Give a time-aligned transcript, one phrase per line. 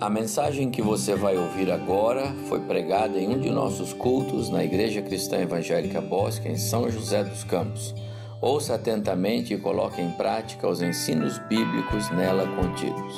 [0.00, 4.64] A mensagem que você vai ouvir agora foi pregada em um de nossos cultos na
[4.64, 7.94] Igreja Cristã Evangélica Bosque, em São José dos Campos.
[8.40, 13.14] Ouça atentamente e coloque em prática os ensinos bíblicos nela contidos.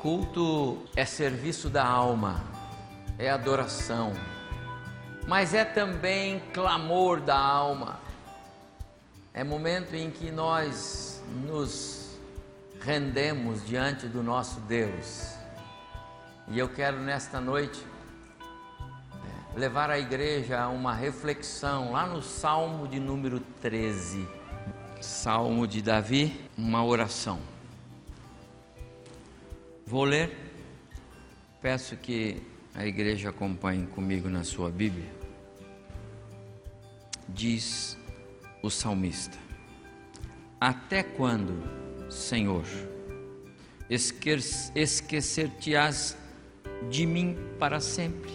[0.00, 2.44] Culto é serviço da alma,
[3.18, 4.12] é adoração,
[5.26, 7.98] mas é também clamor da alma.
[9.34, 11.97] É momento em que nós nos
[12.80, 15.34] rendemos diante do nosso Deus.
[16.48, 17.84] E eu quero nesta noite
[19.54, 24.26] é, levar a igreja a uma reflexão lá no Salmo de número 13.
[25.00, 27.38] Salmo de Davi, uma oração.
[29.86, 30.36] Vou ler.
[31.60, 32.42] Peço que
[32.74, 35.10] a igreja acompanhe comigo na sua Bíblia.
[37.28, 37.98] Diz
[38.62, 39.36] o salmista:
[40.60, 42.64] Até quando Senhor,
[44.74, 46.16] esquecer-te-ás
[46.90, 48.32] de mim para sempre?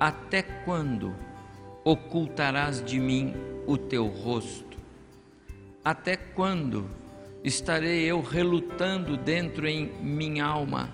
[0.00, 1.14] Até quando
[1.84, 3.34] ocultarás de mim
[3.66, 4.76] o teu rosto?
[5.84, 6.90] Até quando
[7.44, 10.92] estarei eu relutando dentro em minha alma,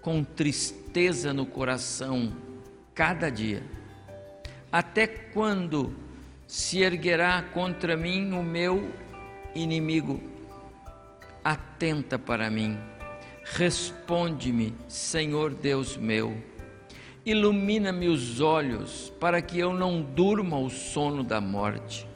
[0.00, 2.32] com tristeza no coração,
[2.94, 3.62] cada dia?
[4.72, 5.94] Até quando
[6.48, 8.90] se erguerá contra mim o meu
[9.54, 10.20] inimigo?
[11.44, 12.78] Atenta para mim.
[13.44, 16.36] Responde-me, Senhor Deus meu.
[17.24, 22.06] Ilumina-me os olhos, para que eu não durma o sono da morte,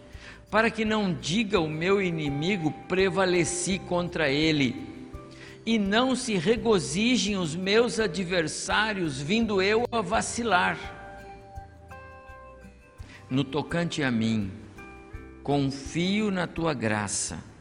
[0.50, 4.74] para que não diga o meu inimigo prevaleci contra ele,
[5.64, 10.78] e não se regozijem os meus adversários, vindo eu a vacilar.
[13.30, 14.50] No tocante a mim,
[15.42, 17.51] confio na tua graça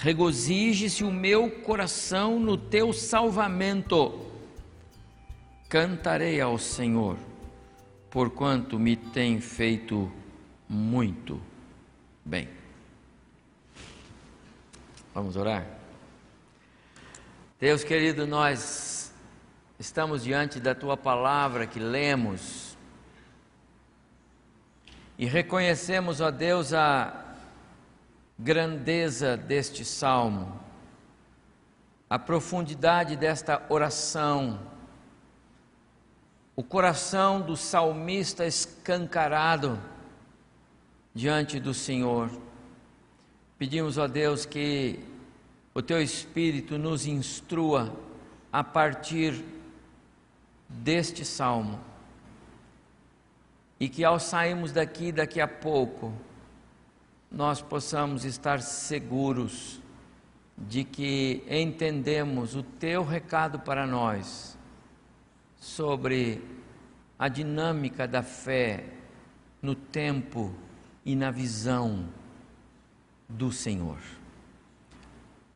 [0.00, 4.26] regozije-se o meu coração no teu salvamento.
[5.68, 7.18] Cantarei ao Senhor,
[8.10, 10.10] porquanto me tem feito
[10.66, 11.40] muito
[12.24, 12.48] bem.
[15.14, 15.66] Vamos orar?
[17.60, 19.12] Deus querido, nós
[19.78, 22.74] estamos diante da tua palavra que lemos
[25.18, 27.29] e reconhecemos, ó Deus, a
[28.42, 30.58] grandeza deste salmo,
[32.08, 34.58] a profundidade desta oração,
[36.56, 39.78] o coração do salmista escancarado
[41.14, 42.30] diante do Senhor.
[43.58, 44.98] Pedimos a Deus que
[45.74, 47.94] o teu Espírito nos instrua
[48.50, 49.44] a partir
[50.66, 51.78] deste salmo
[53.78, 56.14] e que ao sairmos daqui daqui a pouco,
[57.30, 59.80] nós possamos estar seguros
[60.58, 64.58] de que entendemos o teu recado para nós
[65.56, 66.42] sobre
[67.18, 68.84] a dinâmica da fé
[69.62, 70.54] no tempo
[71.04, 72.08] e na visão
[73.28, 73.98] do Senhor.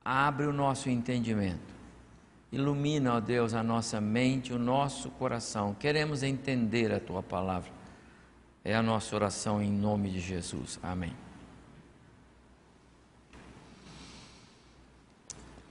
[0.04, 1.74] Abre o nosso entendimento.
[2.52, 5.74] Ilumina, ó Deus, a nossa mente, o nosso coração.
[5.74, 7.72] Queremos entender a tua palavra.
[8.62, 10.78] É a nossa oração em nome de Jesus.
[10.82, 11.23] Amém.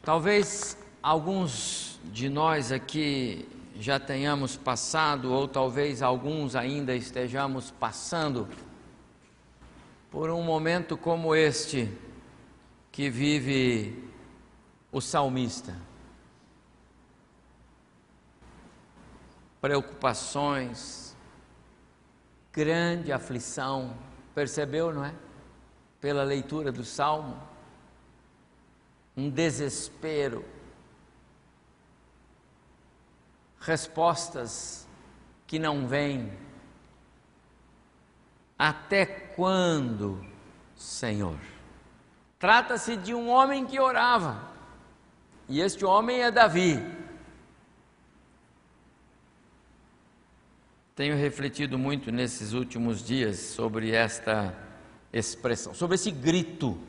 [0.03, 3.47] Talvez alguns de nós aqui
[3.79, 8.45] já tenhamos passado, ou talvez alguns ainda estejamos passando,
[10.11, 11.89] por um momento como este
[12.91, 14.11] que vive
[14.91, 15.73] o salmista.
[19.61, 21.15] Preocupações,
[22.51, 23.95] grande aflição,
[24.35, 25.13] percebeu, não é?
[26.01, 27.52] Pela leitura do salmo
[29.15, 30.43] um desespero,
[33.59, 34.87] respostas
[35.45, 36.31] que não vêm.
[38.57, 40.25] Até quando,
[40.75, 41.37] Senhor?
[42.39, 44.51] Trata-se de um homem que orava,
[45.47, 46.81] e este homem é Davi.
[50.95, 54.55] Tenho refletido muito nesses últimos dias sobre esta
[55.11, 56.79] expressão, sobre esse grito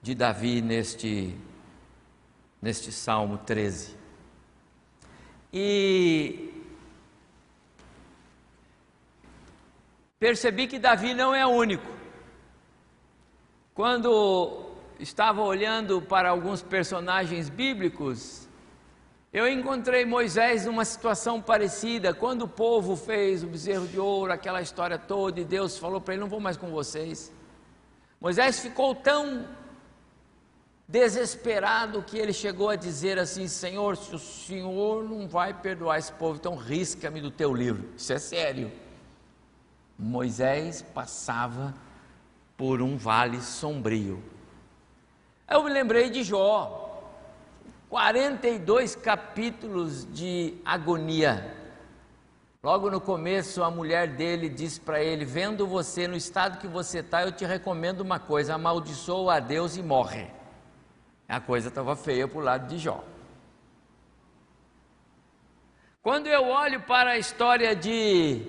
[0.00, 1.34] de Davi neste,
[2.62, 3.96] neste Salmo 13.
[5.52, 6.52] E
[10.18, 11.86] percebi que Davi não é único.
[13.74, 18.48] Quando estava olhando para alguns personagens bíblicos,
[19.32, 24.62] eu encontrei Moisés numa situação parecida, quando o povo fez o bezerro de ouro, aquela
[24.62, 27.32] história toda, e Deus falou para ele: Não vou mais com vocês.
[28.20, 29.46] Moisés ficou tão
[30.88, 36.12] desesperado que ele chegou a dizer assim: Senhor, se o Senhor não vai perdoar esse
[36.12, 37.90] povo, então risca-me do teu livro.
[37.94, 38.72] Isso é sério.
[39.98, 41.74] Moisés passava
[42.56, 44.22] por um vale sombrio.
[45.50, 47.02] Eu me lembrei de Jó,
[47.90, 51.54] 42 capítulos de agonia.
[52.62, 57.00] Logo no começo, a mulher dele diz para ele: Vendo você no estado que você
[57.00, 60.37] está, eu te recomendo uma coisa: amaldiçoa a Deus e morre.
[61.28, 63.04] A coisa estava feia para o lado de Jó.
[66.02, 68.46] Quando eu olho para a história de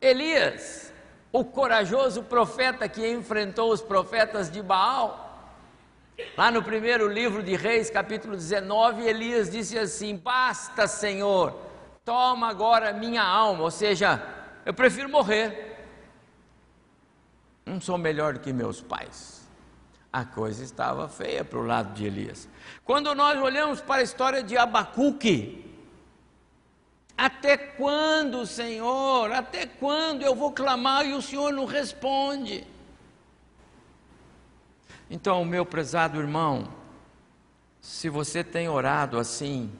[0.00, 0.90] Elias,
[1.30, 5.52] o corajoso profeta que enfrentou os profetas de Baal,
[6.38, 11.54] lá no primeiro livro de Reis, capítulo 19, Elias disse assim: Basta, Senhor,
[12.02, 14.22] toma agora minha alma, ou seja,
[14.64, 15.76] eu prefiro morrer.
[17.66, 19.35] Não sou melhor do que meus pais
[20.16, 22.48] a coisa estava feia para o lado de Elias.
[22.86, 25.62] Quando nós olhamos para a história de Abacuque,
[27.14, 29.30] até quando, Senhor?
[29.30, 32.66] Até quando eu vou clamar e o Senhor não responde?
[35.10, 36.66] Então, meu prezado irmão,
[37.78, 39.70] se você tem orado assim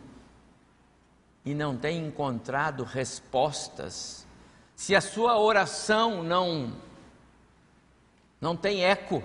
[1.47, 4.27] e não tem encontrado respostas,
[4.75, 6.77] se a sua oração não
[8.39, 9.23] não tem eco,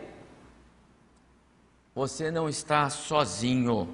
[1.94, 3.94] você não está sozinho.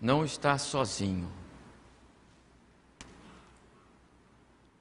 [0.00, 1.30] Não está sozinho.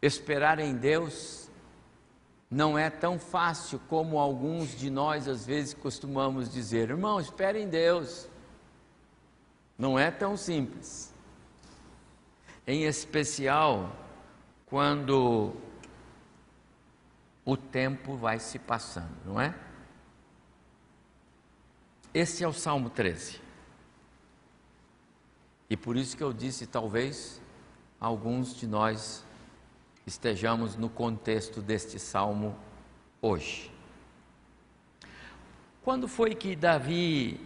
[0.01, 1.49] Esperar em Deus
[2.49, 6.89] não é tão fácil como alguns de nós às vezes costumamos dizer.
[6.89, 8.29] Irmão, espere em Deus.
[9.77, 11.13] Não é tão simples.
[12.67, 13.95] Em especial
[14.65, 15.53] quando
[17.43, 19.53] o tempo vai se passando, não é?
[22.15, 23.41] Esse é o Salmo 13.
[25.69, 27.41] E por isso que eu disse, talvez
[27.99, 29.21] alguns de nós
[30.07, 32.55] estejamos no contexto deste salmo
[33.21, 33.69] hoje.
[35.83, 37.37] Quando foi que Davi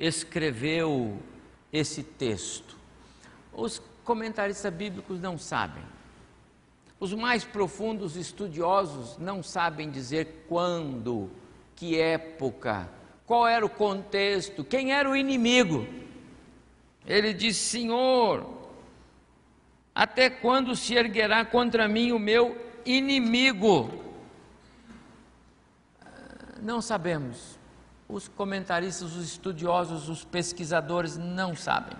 [0.00, 1.22] escreveu
[1.72, 2.76] esse texto?
[3.52, 5.84] Os comentaristas bíblicos não sabem.
[6.98, 11.30] Os mais profundos estudiosos não sabem dizer quando,
[11.76, 12.97] que época,
[13.28, 15.86] qual era o contexto, quem era o inimigo.
[17.06, 18.48] Ele disse: Senhor,
[19.94, 24.02] até quando se erguerá contra mim o meu inimigo?
[26.62, 27.58] Não sabemos.
[28.08, 31.98] Os comentaristas, os estudiosos, os pesquisadores não sabem.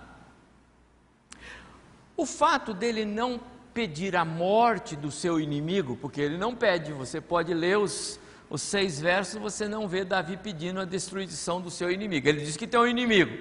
[2.17, 3.39] O fato dele não
[3.71, 8.61] pedir a morte do seu inimigo, porque ele não pede, você pode ler os os
[8.61, 12.27] seis versos, você não vê Davi pedindo a destruição do seu inimigo.
[12.27, 13.37] Ele diz que tem um inimigo.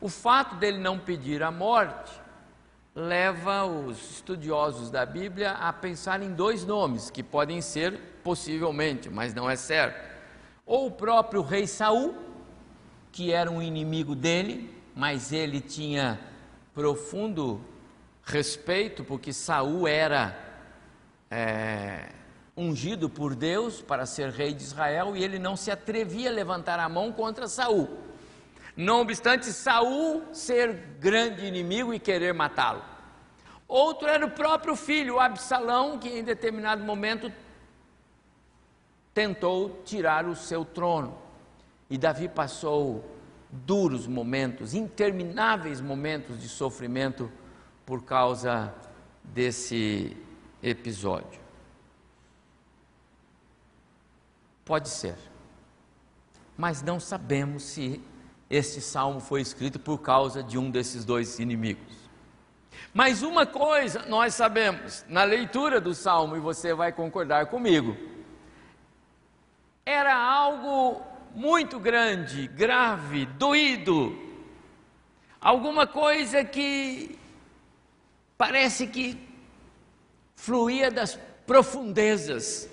[0.00, 2.12] O fato dele não pedir a morte
[2.94, 9.34] leva os estudiosos da Bíblia a pensar em dois nomes que podem ser possivelmente, mas
[9.34, 10.02] não é certo.
[10.64, 12.14] Ou o próprio rei Saul,
[13.10, 16.20] que era um inimigo dele, mas ele tinha
[16.74, 17.60] profundo
[18.22, 20.36] respeito porque Saul era
[21.30, 21.95] é,
[22.56, 26.80] ungido por Deus para ser rei de Israel e ele não se atrevia a levantar
[26.80, 27.88] a mão contra Saul.
[28.76, 32.82] Não obstante Saul ser grande inimigo e querer matá-lo.
[33.68, 37.32] Outro era o próprio filho, Absalão, que em determinado momento
[39.12, 41.18] tentou tirar o seu trono.
[41.90, 43.04] E Davi passou
[43.50, 47.30] duros momentos, intermináveis momentos de sofrimento
[47.84, 48.74] por causa
[49.24, 50.16] desse
[50.62, 51.45] episódio.
[54.66, 55.14] Pode ser.
[56.58, 58.02] Mas não sabemos se
[58.50, 61.94] este salmo foi escrito por causa de um desses dois inimigos.
[62.92, 67.96] Mas uma coisa nós sabemos, na leitura do salmo, e você vai concordar comigo,
[69.84, 71.00] era algo
[71.32, 74.18] muito grande, grave, doído,
[75.40, 77.16] alguma coisa que
[78.36, 79.16] parece que
[80.34, 82.68] fluía das profundezas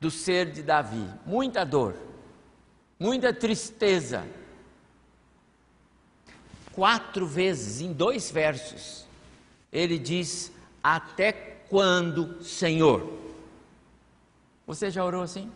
[0.00, 1.06] do ser de Davi.
[1.26, 1.94] Muita dor,
[2.98, 4.26] muita tristeza.
[6.72, 9.06] Quatro vezes, em dois versos,
[9.70, 10.50] ele diz:
[10.82, 11.32] Até
[11.68, 13.18] quando, Senhor?
[14.66, 15.52] Você já orou assim?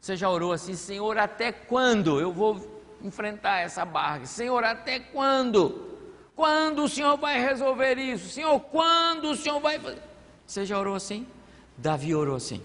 [0.00, 4.24] Você já orou assim, Senhor, até quando eu vou enfrentar essa barra?
[4.24, 5.86] Senhor, até quando?
[6.34, 8.28] Quando o Senhor vai resolver isso?
[8.28, 10.00] Senhor, quando o Senhor vai fazer?
[10.46, 11.26] Você já orou assim?
[11.76, 12.62] Davi orou assim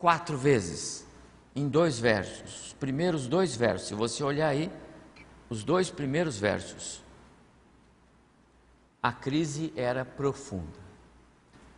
[0.00, 1.06] quatro vezes
[1.54, 3.88] em dois versos, os primeiros dois versos.
[3.88, 4.72] Se você olhar aí,
[5.48, 7.02] os dois primeiros versos,
[9.02, 10.80] a crise era profunda.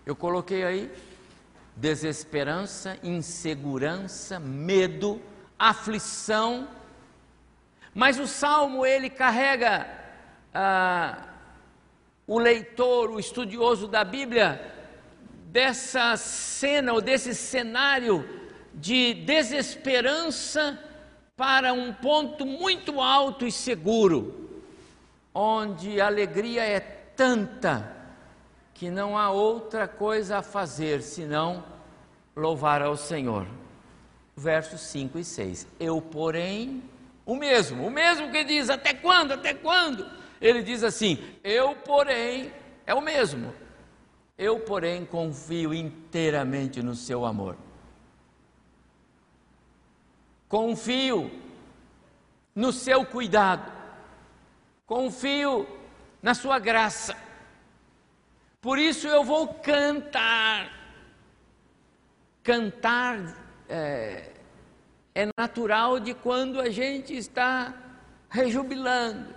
[0.06, 0.92] Eu coloquei aí
[1.76, 5.20] desesperança, insegurança, medo,
[5.58, 6.68] aflição.
[7.94, 9.88] Mas o salmo ele carrega
[10.54, 11.28] ah,
[12.26, 14.81] o leitor, o estudioso da Bíblia,
[15.52, 18.26] dessa cena ou desse cenário
[18.72, 20.82] de desesperança
[21.36, 24.62] para um ponto muito alto e seguro,
[25.34, 27.94] onde a alegria é tanta
[28.72, 31.62] que não há outra coisa a fazer senão
[32.34, 33.46] louvar ao Senhor.
[34.34, 35.66] Versos 5 e 6.
[35.78, 36.82] Eu, porém,
[37.26, 40.10] o mesmo, o mesmo que diz: até quando, até quando?
[40.40, 42.50] Ele diz assim: eu, porém,
[42.86, 43.52] é o mesmo.
[44.36, 47.56] Eu, porém, confio inteiramente no seu amor.
[50.48, 51.30] Confio
[52.54, 53.72] no seu cuidado.
[54.86, 55.66] Confio
[56.22, 57.16] na sua graça.
[58.60, 60.70] Por isso eu vou cantar.
[62.42, 63.36] Cantar
[63.68, 64.32] é,
[65.14, 67.74] é natural de quando a gente está
[68.28, 69.34] rejubilando.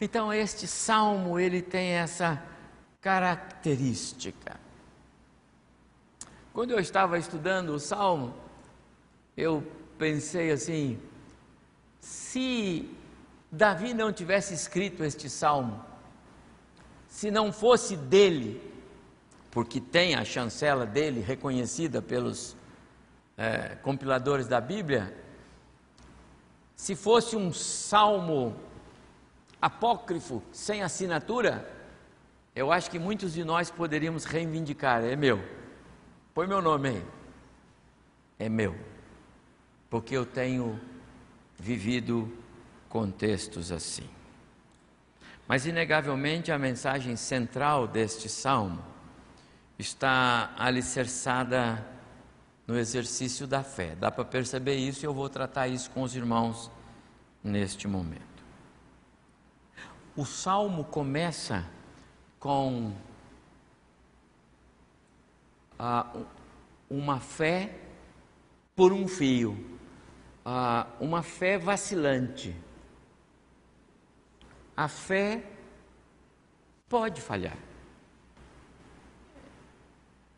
[0.00, 2.42] Então este salmo ele tem essa
[3.00, 4.58] característica.
[6.52, 8.34] Quando eu estava estudando o salmo,
[9.36, 9.62] eu
[9.96, 10.98] pensei assim:
[12.00, 12.90] se
[13.50, 15.84] Davi não tivesse escrito este salmo,
[17.08, 18.60] se não fosse dele,
[19.50, 22.56] porque tem a chancela dele reconhecida pelos
[23.36, 25.16] é, compiladores da Bíblia,
[26.74, 28.56] se fosse um salmo
[29.60, 31.77] apócrifo, sem assinatura,
[32.58, 35.40] eu acho que muitos de nós poderíamos reivindicar: é meu,
[36.34, 37.04] põe meu nome aí,
[38.36, 38.76] é meu,
[39.88, 40.80] porque eu tenho
[41.56, 42.30] vivido
[42.88, 44.08] contextos assim.
[45.46, 48.84] Mas, inegavelmente, a mensagem central deste salmo
[49.78, 51.86] está alicerçada
[52.66, 53.94] no exercício da fé.
[53.94, 56.70] Dá para perceber isso e eu vou tratar isso com os irmãos
[57.42, 58.26] neste momento.
[60.14, 61.64] O salmo começa
[62.38, 62.92] com
[66.88, 67.78] uma fé
[68.74, 69.78] por um fio,
[71.00, 72.54] uma fé vacilante
[74.78, 75.42] a fé
[76.88, 77.58] pode falhar.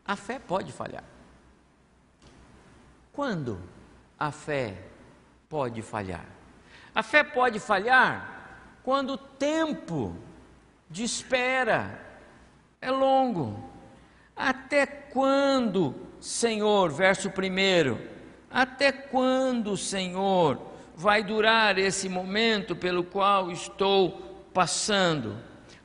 [0.03, 1.03] A fé pode falhar.
[3.13, 3.61] Quando
[4.17, 4.83] a fé
[5.47, 6.25] pode falhar?
[6.95, 10.17] A fé pode falhar quando o tempo
[10.91, 11.99] de espera
[12.81, 13.71] é longo.
[14.35, 17.99] Até quando, Senhor, verso primeiro,
[18.49, 20.61] até quando, Senhor,
[20.95, 25.37] vai durar esse momento pelo qual estou passando.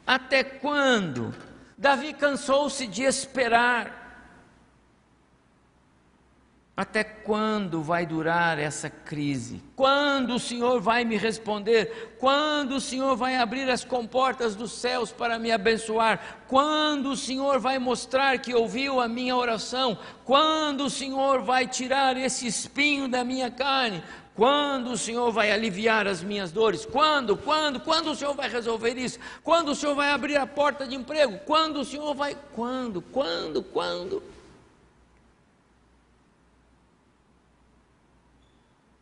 [0.06, 1.34] Até quando?
[1.78, 4.05] Davi cansou-se de esperar.
[6.76, 9.62] Até quando vai durar essa crise?
[9.74, 12.16] Quando o Senhor vai me responder?
[12.18, 16.44] Quando o Senhor vai abrir as comportas dos céus para me abençoar?
[16.46, 19.96] Quando o Senhor vai mostrar que ouviu a minha oração?
[20.22, 24.04] Quando o Senhor vai tirar esse espinho da minha carne?
[24.34, 26.84] Quando o Senhor vai aliviar as minhas dores?
[26.84, 27.38] Quando?
[27.38, 27.80] Quando?
[27.80, 29.18] Quando o Senhor vai resolver isso?
[29.42, 31.40] Quando o Senhor vai abrir a porta de emprego?
[31.46, 32.36] Quando o Senhor vai.
[32.54, 33.00] Quando?
[33.00, 33.62] Quando?
[33.62, 34.22] Quando?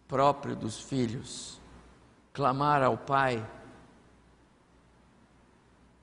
[0.09, 1.61] Próprio dos filhos,
[2.33, 3.45] clamar ao Pai.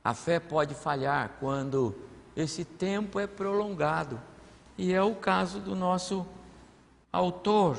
[0.04, 1.96] A fé pode falhar quando
[2.36, 4.20] esse tempo é prolongado,
[4.78, 6.26] e é o caso do nosso
[7.12, 7.78] autor.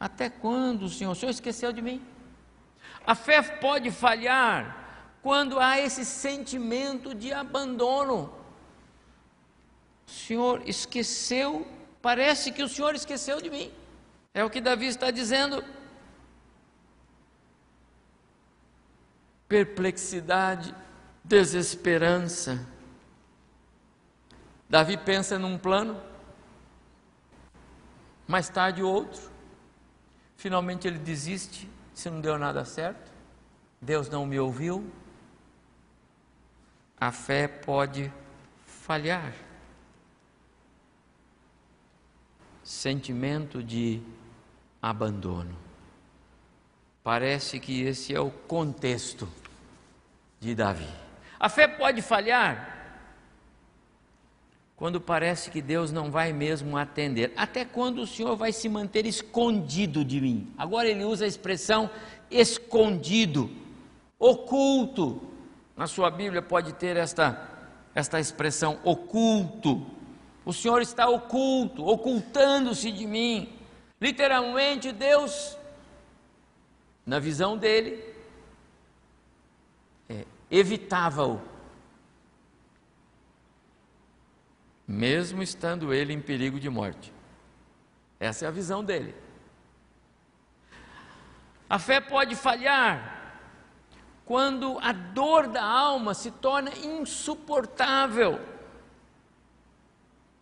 [0.00, 1.12] Até quando, Senhor?
[1.12, 2.04] O Senhor esqueceu de mim?
[3.06, 4.78] A fé pode falhar
[5.22, 8.32] quando há esse sentimento de abandono.
[10.06, 11.66] O Senhor esqueceu,
[12.00, 13.72] parece que o Senhor esqueceu de mim.
[14.38, 15.64] É o que Davi está dizendo.
[19.48, 20.72] Perplexidade,
[21.24, 22.64] desesperança.
[24.70, 26.00] Davi pensa num plano,
[28.28, 29.28] mais tarde outro.
[30.36, 33.10] Finalmente ele desiste, se não deu nada certo,
[33.82, 34.88] Deus não me ouviu.
[36.96, 38.12] A fé pode
[38.64, 39.34] falhar.
[42.62, 44.00] Sentimento de
[44.80, 45.56] abandono.
[47.02, 49.28] Parece que esse é o contexto
[50.40, 50.88] de Davi.
[51.38, 52.76] A fé pode falhar
[54.78, 59.06] quando parece que Deus não vai mesmo atender, até quando o Senhor vai se manter
[59.06, 60.52] escondido de mim.
[60.56, 61.90] Agora ele usa a expressão
[62.30, 63.50] escondido,
[64.20, 65.20] oculto.
[65.76, 67.48] Na sua Bíblia pode ter esta,
[67.92, 69.84] esta expressão oculto.
[70.44, 73.57] O Senhor está oculto, ocultando-se de mim.
[74.00, 75.56] Literalmente, Deus,
[77.04, 78.02] na visão dele,
[80.08, 81.40] é, evitava-o
[84.88, 87.12] mesmo estando ele em perigo de morte.
[88.18, 89.14] Essa é a visão dele.
[91.68, 93.44] A fé pode falhar
[94.24, 98.40] quando a dor da alma se torna insuportável.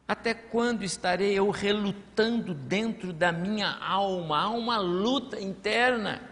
[0.08, 4.42] Até quando estarei eu relutando dentro da minha alma?
[4.42, 6.22] Há uma luta interna.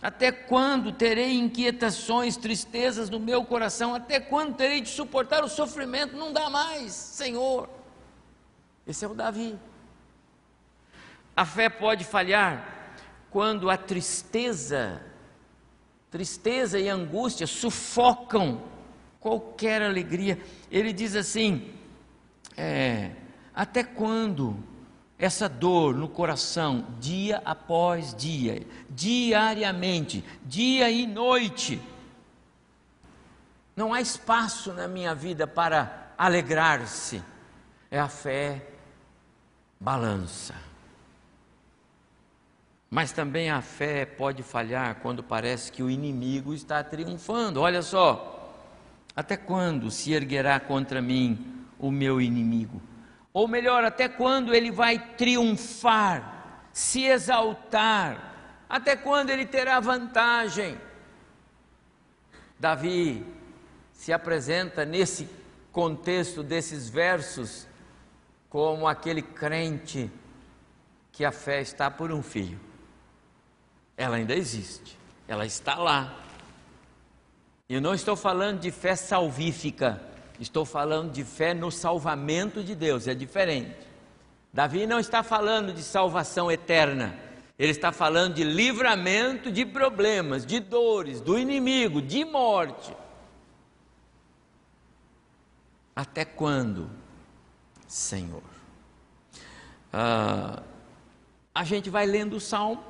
[0.00, 3.96] Até quando terei inquietações, tristezas no meu coração?
[3.96, 6.16] Até quando terei de suportar o sofrimento?
[6.16, 7.68] Não dá mais, Senhor.
[8.86, 9.58] Esse é o Davi.
[11.36, 12.94] A fé pode falhar
[13.28, 15.02] quando a tristeza,
[16.10, 18.62] tristeza e angústia sufocam
[19.18, 20.40] qualquer alegria.
[20.70, 21.77] Ele diz assim:
[22.58, 23.12] é,
[23.54, 24.62] até quando?
[25.18, 31.82] essa dor no coração, dia após dia, diariamente, dia e noite.
[33.74, 37.22] Não há espaço na minha vida para alegrar-se.
[37.90, 38.64] É a fé
[39.80, 40.54] balança.
[42.90, 47.60] Mas também a fé pode falhar quando parece que o inimigo está triunfando.
[47.60, 48.54] Olha só,
[49.16, 52.80] até quando se erguerá contra mim o meu inimigo?
[53.38, 58.34] ou melhor, até quando ele vai triunfar, se exaltar,
[58.68, 60.76] até quando ele terá vantagem.
[62.58, 63.24] Davi
[63.92, 65.28] se apresenta nesse
[65.70, 67.68] contexto desses versos
[68.50, 70.10] como aquele crente
[71.12, 72.58] que a fé está por um fio.
[73.96, 76.24] Ela ainda existe, ela está lá.
[77.68, 80.02] Eu não estou falando de fé salvífica,
[80.38, 83.76] Estou falando de fé no salvamento de Deus, é diferente.
[84.52, 87.18] Davi não está falando de salvação eterna,
[87.58, 92.96] ele está falando de livramento de problemas, de dores, do inimigo, de morte.
[95.94, 96.88] Até quando,
[97.86, 98.42] Senhor?
[99.92, 100.62] Ah,
[101.52, 102.84] a gente vai lendo o salmo,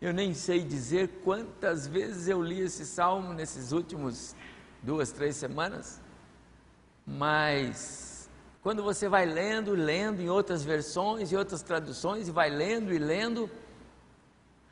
[0.00, 4.36] eu nem sei dizer quantas vezes eu li esse salmo nesses últimos
[4.82, 6.00] duas, três semanas.
[7.08, 8.28] Mas
[8.60, 12.98] quando você vai lendo, lendo em outras versões e outras traduções e vai lendo e
[12.98, 13.50] lendo,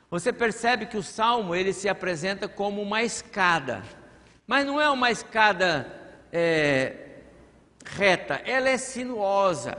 [0.09, 3.83] você percebe que o salmo ele se apresenta como uma escada,
[4.45, 5.91] mas não é uma escada
[6.31, 7.21] é,
[7.83, 9.75] reta, ela é sinuosa.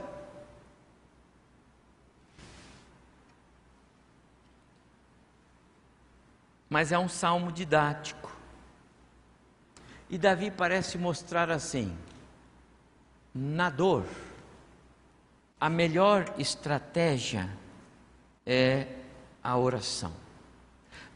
[6.69, 8.31] Mas é um salmo didático.
[10.07, 11.97] E Davi parece mostrar assim:
[13.33, 14.05] na dor,
[15.59, 17.49] a melhor estratégia
[18.45, 18.87] é
[19.43, 20.13] a oração.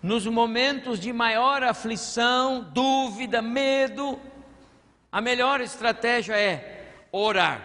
[0.01, 4.19] Nos momentos de maior aflição, dúvida, medo,
[5.11, 7.61] a melhor estratégia é orar.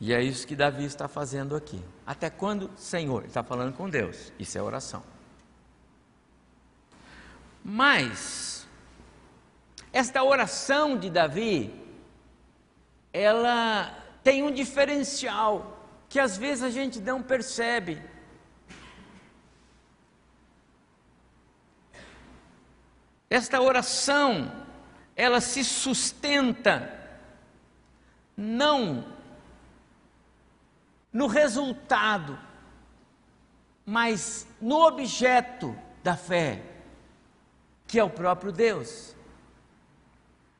[0.00, 1.82] E é isso que Davi está fazendo aqui.
[2.06, 3.20] Até quando, Senhor?
[3.20, 4.32] Ele está falando com Deus.
[4.38, 5.02] Isso é oração.
[7.64, 8.66] Mas,
[9.92, 11.85] esta oração de Davi
[13.16, 18.02] ela tem um diferencial que às vezes a gente não percebe.
[23.30, 24.52] Esta oração,
[25.16, 26.92] ela se sustenta
[28.36, 29.12] não
[31.10, 32.38] no resultado,
[33.84, 35.74] mas no objeto
[36.04, 36.62] da fé,
[37.86, 39.15] que é o próprio Deus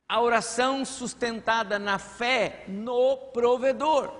[0.08, 4.12] a oração sustentada na fé no provedor.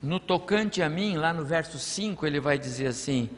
[0.00, 3.30] No tocante a mim, lá no verso 5, ele vai dizer assim: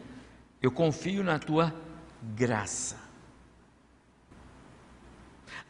[0.63, 1.75] Eu confio na tua
[2.23, 2.99] graça.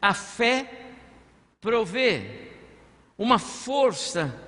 [0.00, 0.92] A fé
[1.60, 2.52] provê
[3.16, 4.40] uma força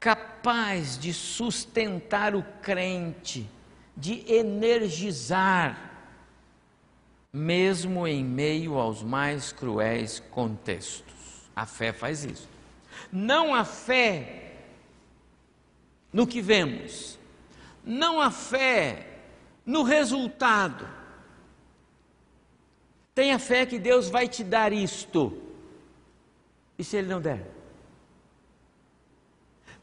[0.00, 3.48] capaz de sustentar o crente,
[3.96, 5.91] de energizar
[7.32, 11.50] mesmo em meio aos mais cruéis contextos.
[11.54, 12.48] A fé faz isso.
[13.10, 14.56] Não a fé
[16.12, 17.18] no que vemos,
[17.84, 19.06] não a fé
[19.64, 20.86] no resultado,
[23.14, 25.36] Tenha fé que Deus vai te dar isto.
[26.78, 27.46] E se Ele não der?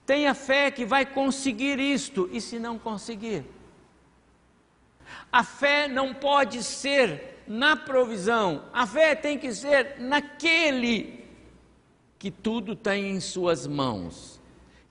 [0.06, 2.28] Tenha fé que vai conseguir isto.
[2.32, 3.46] E se não conseguir?
[5.32, 11.26] A fé não pode ser na provisão, a fé tem que ser naquele
[12.20, 14.40] que tudo tem em Suas mãos,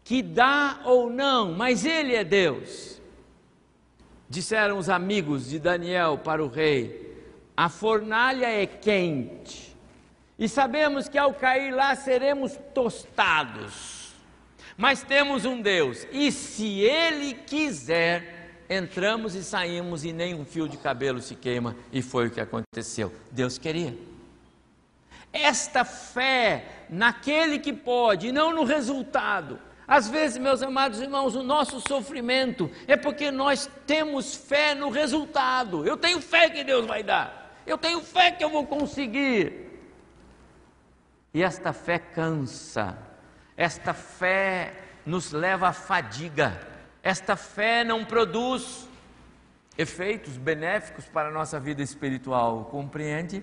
[0.02, 3.00] que dá ou não, mas Ele é Deus.
[4.28, 7.16] Disseram os amigos de Daniel para o rei:
[7.56, 9.76] a fornalha é quente,
[10.38, 14.14] e sabemos que ao cair lá seremos tostados,
[14.76, 18.37] mas temos um Deus, e se Ele quiser,
[18.68, 22.40] entramos e saímos e nem um fio de cabelo se queima, e foi o que
[22.40, 23.12] aconteceu.
[23.30, 23.96] Deus queria.
[25.32, 29.58] Esta fé naquele que pode, e não no resultado.
[29.86, 35.86] Às vezes, meus amados irmãos, o nosso sofrimento é porque nós temos fé no resultado.
[35.86, 37.56] Eu tenho fé que Deus vai dar.
[37.66, 39.66] Eu tenho fé que eu vou conseguir.
[41.32, 42.98] E esta fé cansa.
[43.56, 44.74] Esta fé
[45.06, 46.77] nos leva à fadiga
[47.08, 48.86] esta fé não produz
[49.78, 53.42] efeitos benéficos para a nossa vida espiritual, compreende?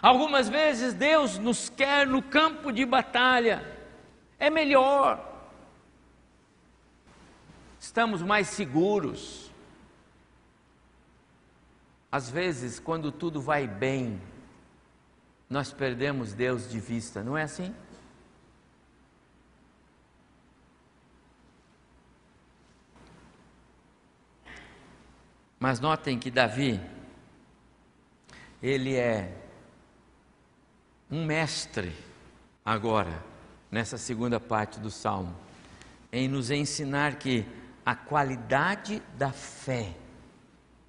[0.00, 3.66] Algumas vezes Deus nos quer no campo de batalha,
[4.38, 5.44] é melhor,
[7.80, 9.50] estamos mais seguros.
[12.12, 14.20] Às vezes, quando tudo vai bem,
[15.50, 17.74] nós perdemos Deus de vista, não é assim?
[25.62, 26.80] Mas notem que Davi,
[28.60, 29.32] ele é
[31.08, 31.92] um mestre
[32.64, 33.22] agora,
[33.70, 35.32] nessa segunda parte do salmo,
[36.12, 37.46] em nos ensinar que
[37.86, 39.94] a qualidade da fé,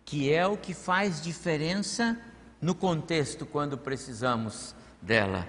[0.03, 2.19] que é o que faz diferença
[2.59, 5.47] no contexto quando precisamos dela,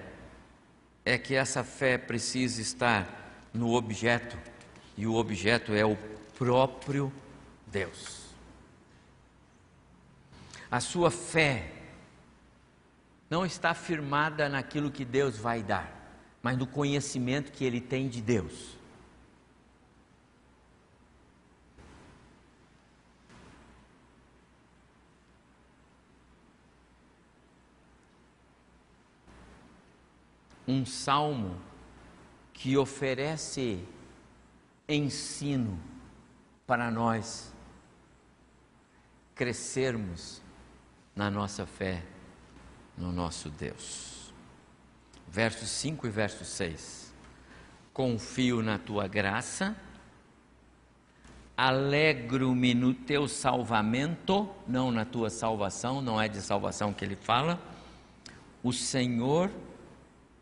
[1.03, 4.37] é que essa fé precisa estar no objeto,
[4.95, 5.97] e o objeto é o
[6.37, 7.11] próprio
[7.65, 8.24] Deus
[10.75, 11.71] a sua fé
[13.29, 15.89] não está firmada naquilo que Deus vai dar,
[16.43, 18.77] mas no conhecimento que ele tem de Deus.
[30.67, 31.57] Um salmo
[32.51, 33.81] que oferece
[34.89, 35.79] ensino
[36.67, 37.49] para nós
[39.33, 40.43] crescermos
[41.15, 42.03] na nossa fé
[42.97, 44.33] no nosso Deus.
[45.27, 47.13] Versos 5 e verso 6.
[47.93, 49.75] Confio na tua graça,
[51.57, 57.59] alegro-me no teu salvamento, não na tua salvação, não é de salvação que ele fala.
[58.61, 59.49] O Senhor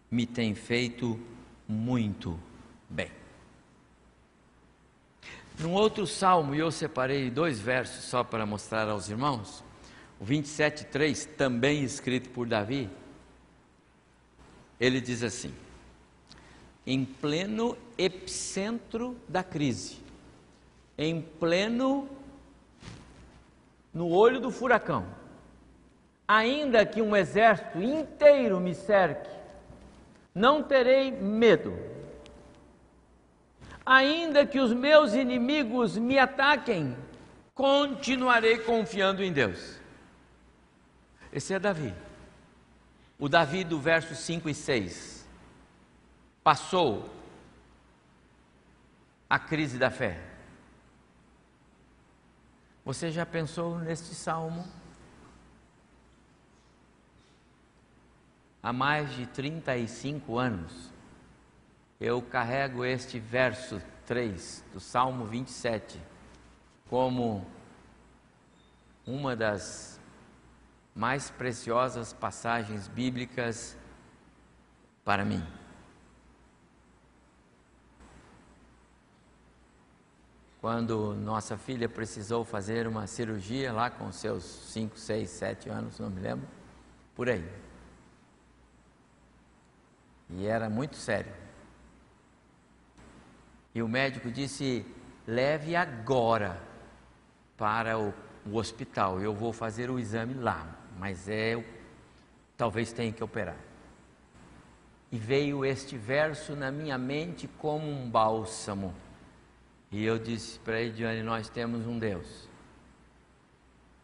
[0.10, 1.20] me tem feito
[1.68, 2.40] muito
[2.90, 3.12] bem.
[5.60, 9.63] Num outro salmo, eu separei dois versos só para mostrar aos irmãos
[10.24, 12.90] o 27,3, também escrito por Davi,
[14.80, 15.54] ele diz assim:
[16.88, 19.98] em pleno epicentro da crise,
[20.98, 22.08] em pleno
[23.94, 25.06] no olho do furacão,
[26.26, 29.30] ainda que um exército inteiro me cerque,
[30.34, 31.78] não terei medo.
[33.86, 36.96] Ainda que os meus inimigos me ataquem,
[37.54, 39.83] continuarei confiando em Deus.
[41.34, 41.92] Esse é Davi.
[43.18, 45.28] O Davi do verso 5 e 6
[46.44, 47.10] passou
[49.28, 50.22] a crise da fé.
[52.86, 54.64] Você já pensou neste salmo?
[58.62, 60.92] Há mais de 35 anos,
[62.00, 66.00] eu carrego este verso 3 do Salmo 27
[66.88, 67.46] como
[69.06, 69.93] uma das
[70.96, 73.78] mais preciosas passagens bíblicas
[75.04, 75.44] para mim.
[80.62, 86.10] Quando nossa filha precisou fazer uma cirurgia lá com seus 5, 6, 7 anos, não
[86.10, 86.48] me lembro,
[87.16, 87.44] por aí.
[90.30, 91.34] E era muito sério.
[93.76, 94.86] E o médico disse:
[95.28, 96.62] leve agora
[97.58, 98.14] para o,
[98.46, 101.62] o hospital, eu vou fazer o exame lá mas é
[102.56, 103.58] talvez tenha que operar.
[105.12, 108.96] E veio este verso na minha mente como um bálsamo.
[109.92, 112.48] E eu disse para Ediane: Nós temos um Deus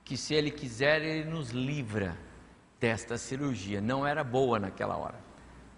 [0.04, 2.18] que, se Ele quiser, Ele nos livra
[2.82, 3.80] desta cirurgia.
[3.80, 5.20] Não era boa naquela hora.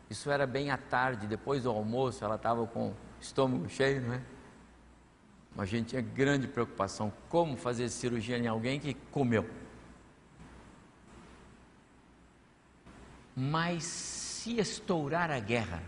[0.09, 4.15] Isso era bem à tarde, depois do almoço, ela estava com o estômago cheio, não
[4.15, 4.21] é?
[5.55, 9.60] Mas a gente tinha grande preocupação como fazer cirurgia em alguém que comeu.
[13.35, 15.81] Mas se estourar a guerra,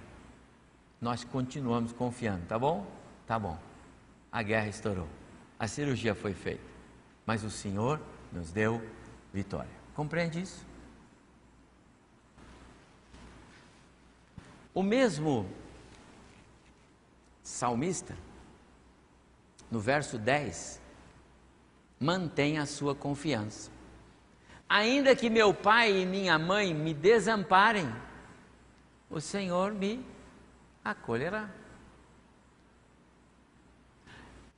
[1.01, 2.85] nós continuamos confiando, tá bom?
[3.27, 3.59] Tá bom.
[4.31, 5.07] A guerra estourou.
[5.59, 6.63] A cirurgia foi feita.
[7.25, 7.99] Mas o Senhor
[8.31, 8.81] nos deu
[9.33, 9.71] vitória.
[9.93, 10.65] Compreende isso?
[14.73, 15.47] O mesmo
[17.43, 18.17] salmista,
[19.69, 20.81] no verso 10,
[21.99, 23.69] mantém a sua confiança.
[24.69, 27.93] Ainda que meu pai e minha mãe me desamparem,
[29.09, 30.03] o Senhor me
[30.83, 31.49] acolherá.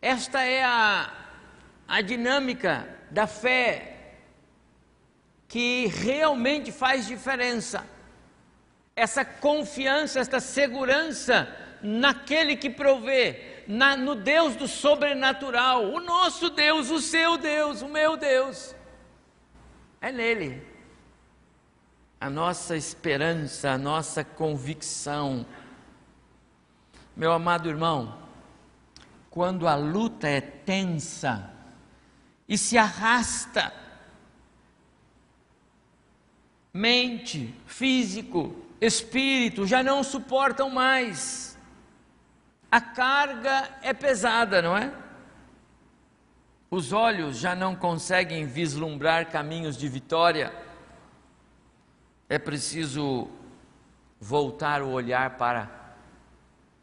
[0.01, 1.11] Esta é a,
[1.87, 3.95] a dinâmica da fé
[5.47, 7.85] que realmente faz diferença.
[8.95, 11.47] Essa confiança, esta segurança
[11.81, 17.87] naquele que provê, na, no Deus do sobrenatural, o nosso Deus, o seu Deus, o
[17.87, 18.74] meu Deus.
[20.05, 20.61] É nele.
[22.21, 25.43] A nossa esperança, a nossa convicção.
[27.15, 28.15] Meu amado irmão,
[29.31, 31.51] quando a luta é tensa
[32.47, 33.73] e se arrasta,
[36.71, 41.57] mente, físico, espírito já não suportam mais.
[42.69, 45.04] A carga é pesada, não é?
[46.75, 50.53] Os olhos já não conseguem vislumbrar caminhos de vitória.
[52.27, 53.29] É preciso
[54.19, 55.71] voltar o olhar para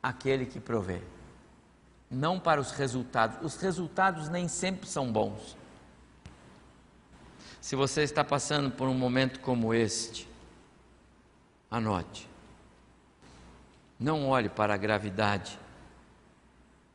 [0.02, 1.02] aquele que provê,
[2.11, 3.37] não para os resultados.
[3.42, 5.59] Os resultados nem sempre são bons.
[7.61, 10.26] Se você está passando por um momento como este,
[11.70, 12.26] anote.
[14.00, 15.59] Não olhe para a gravidade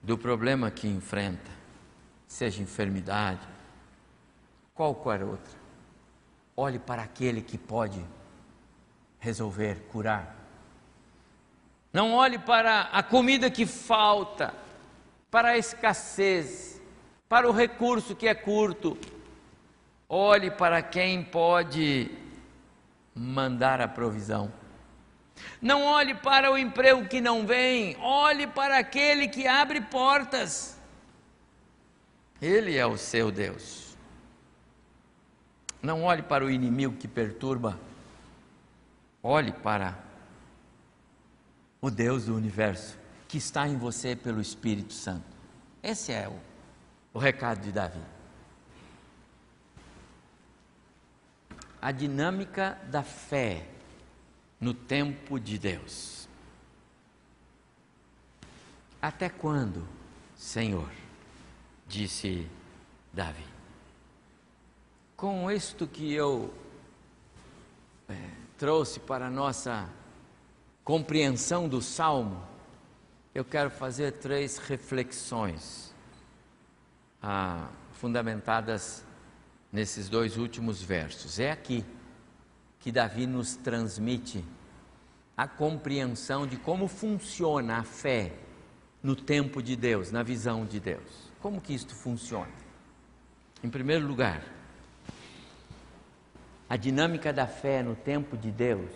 [0.02, 1.57] do problema que enfrenta
[2.38, 3.40] seja enfermidade,
[4.76, 5.58] qualquer outra.
[6.56, 8.06] Olhe para aquele que pode
[9.20, 10.36] resolver, curar.
[11.92, 14.54] Não olhe para a comida que falta,
[15.32, 16.80] para a escassez,
[17.28, 18.96] para o recurso que é curto.
[20.08, 22.12] Olhe para quem pode
[23.16, 24.54] mandar a provisão.
[25.60, 30.77] Não olhe para o emprego que não vem, olhe para aquele que abre portas.
[32.42, 33.96] Ele é o seu Deus.
[35.82, 37.80] Não olhe para o inimigo que perturba,
[39.22, 39.98] olhe para
[41.82, 42.98] o Deus do universo
[43.28, 45.26] que está em você pelo Espírito Santo.
[45.84, 46.40] Esse é o,
[47.14, 48.02] o recado de Davi.
[51.82, 53.68] A dinâmica da fé
[54.60, 56.28] no tempo de Deus.
[59.02, 59.88] Até quando,
[60.36, 60.90] Senhor?
[61.88, 62.48] Disse
[63.14, 63.46] Davi.
[65.16, 66.54] Com isto que eu
[68.08, 68.16] é,
[68.58, 69.90] trouxe para a nossa
[70.84, 72.42] compreensão do salmo,
[73.34, 75.94] eu quero fazer três reflexões
[77.22, 79.04] ah, fundamentadas
[79.72, 81.40] nesses dois últimos versos.
[81.40, 81.84] É aqui
[82.80, 84.44] que Davi nos transmite
[85.36, 88.34] a compreensão de como funciona a fé
[89.04, 91.27] no tempo de Deus, na visão de Deus.
[91.42, 92.52] Como que isto funciona?
[93.64, 94.44] Em primeiro lugar,
[96.70, 98.92] a dinâmica da fé no tempo de Deus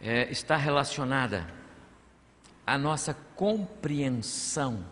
[0.00, 1.46] é, está relacionada
[2.66, 4.84] à nossa compreensão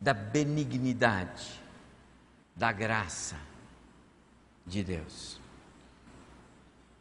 [0.00, 1.60] da benignidade,
[2.54, 3.36] da graça
[4.66, 5.40] de Deus.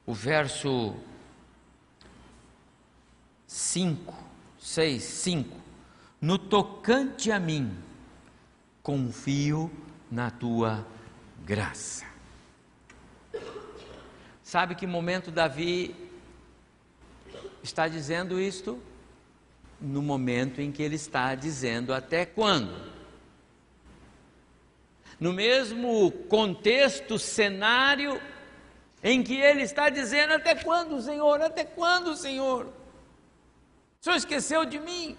[0.05, 0.95] O verso
[3.45, 4.13] 5,
[4.57, 5.72] 6, 5
[6.23, 7.77] no tocante a mim,
[8.81, 9.69] confio
[10.09, 10.87] na tua
[11.43, 12.05] graça.
[14.41, 15.93] Sabe que momento Davi
[17.61, 18.81] está dizendo isto?
[19.81, 22.73] No momento em que ele está dizendo até quando?
[25.19, 28.21] No mesmo contexto, cenário,
[29.03, 31.41] em que ele está dizendo: Até quando, Senhor?
[31.41, 32.67] Até quando, Senhor?
[32.67, 32.73] O
[33.99, 35.17] Senhor esqueceu de mim?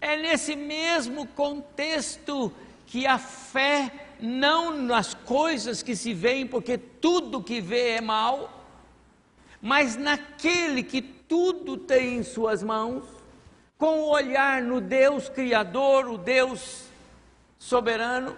[0.00, 2.52] É nesse mesmo contexto
[2.86, 8.64] que a fé, não nas coisas que se veem, porque tudo que vê é mal,
[9.60, 13.04] mas naquele que tudo tem em suas mãos,
[13.76, 16.84] com o olhar no Deus Criador, o Deus
[17.58, 18.36] soberano,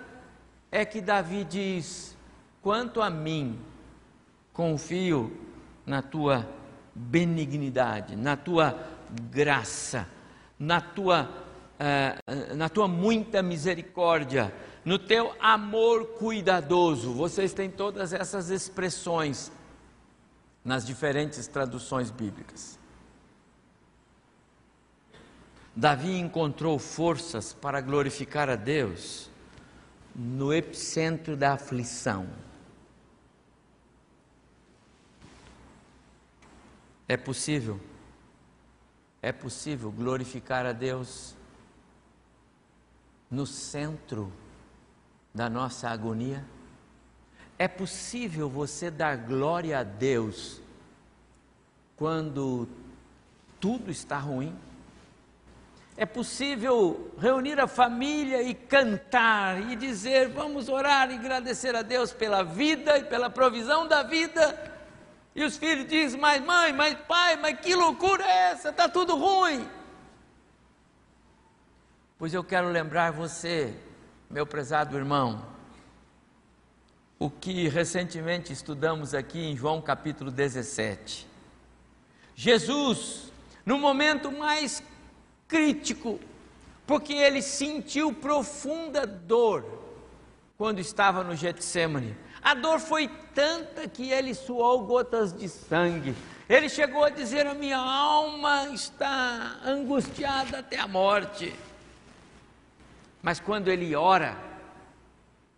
[0.70, 2.16] é que Davi diz:
[2.62, 3.58] quanto a mim,
[4.52, 5.32] confio
[5.86, 6.48] na tua
[6.94, 8.78] benignidade, na tua
[9.30, 10.08] graça,
[10.58, 11.28] na tua,
[11.78, 14.52] uh, na tua muita misericórdia,
[14.84, 17.12] no teu amor cuidadoso.
[17.12, 19.52] Vocês têm todas essas expressões
[20.64, 22.78] nas diferentes traduções bíblicas.
[25.74, 29.30] Davi encontrou forças para glorificar a Deus
[30.14, 32.28] no epicentro da aflição.
[37.06, 37.80] É possível,
[39.22, 41.37] é possível glorificar a Deus
[43.30, 44.32] no centro
[45.34, 46.44] da nossa agonia?
[47.58, 50.60] É possível você dar glória a Deus
[51.96, 52.68] quando
[53.58, 54.56] tudo está ruim?
[55.96, 62.12] É possível reunir a família e cantar e dizer: vamos orar e agradecer a Deus
[62.12, 64.78] pela vida e pela provisão da vida?
[65.34, 68.68] E os filhos dizem: Mas mãe, mas pai, mas que loucura é essa?
[68.68, 69.68] Está tudo ruim.
[72.18, 73.72] Pois eu quero lembrar você,
[74.28, 75.46] meu prezado irmão,
[77.18, 81.26] o que recentemente estudamos aqui em João capítulo 17.
[82.34, 83.32] Jesus,
[83.64, 84.82] no momento mais
[85.46, 86.18] crítico,
[86.86, 89.64] porque ele sentiu profunda dor
[90.56, 96.14] quando estava no Getsemane a dor foi tanta que ele suou gotas de sangue.
[96.48, 101.54] Ele chegou a dizer: A minha alma está angustiada até a morte.
[103.22, 104.36] Mas quando ele ora,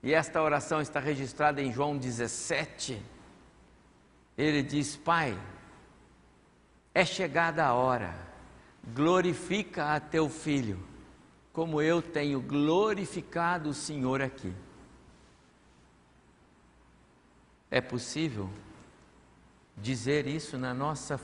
[0.02, 3.02] e esta oração está registrada em João 17,
[4.36, 5.38] ele diz: Pai,
[6.94, 8.14] é chegada a hora,
[8.94, 10.82] glorifica a teu filho,
[11.52, 14.54] como eu tenho glorificado o Senhor aqui.
[17.70, 18.50] É possível
[19.76, 21.20] dizer isso na nossa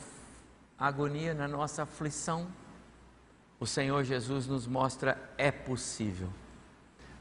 [0.78, 2.46] agonia, na nossa aflição?
[3.58, 6.28] O Senhor Jesus nos mostra é possível.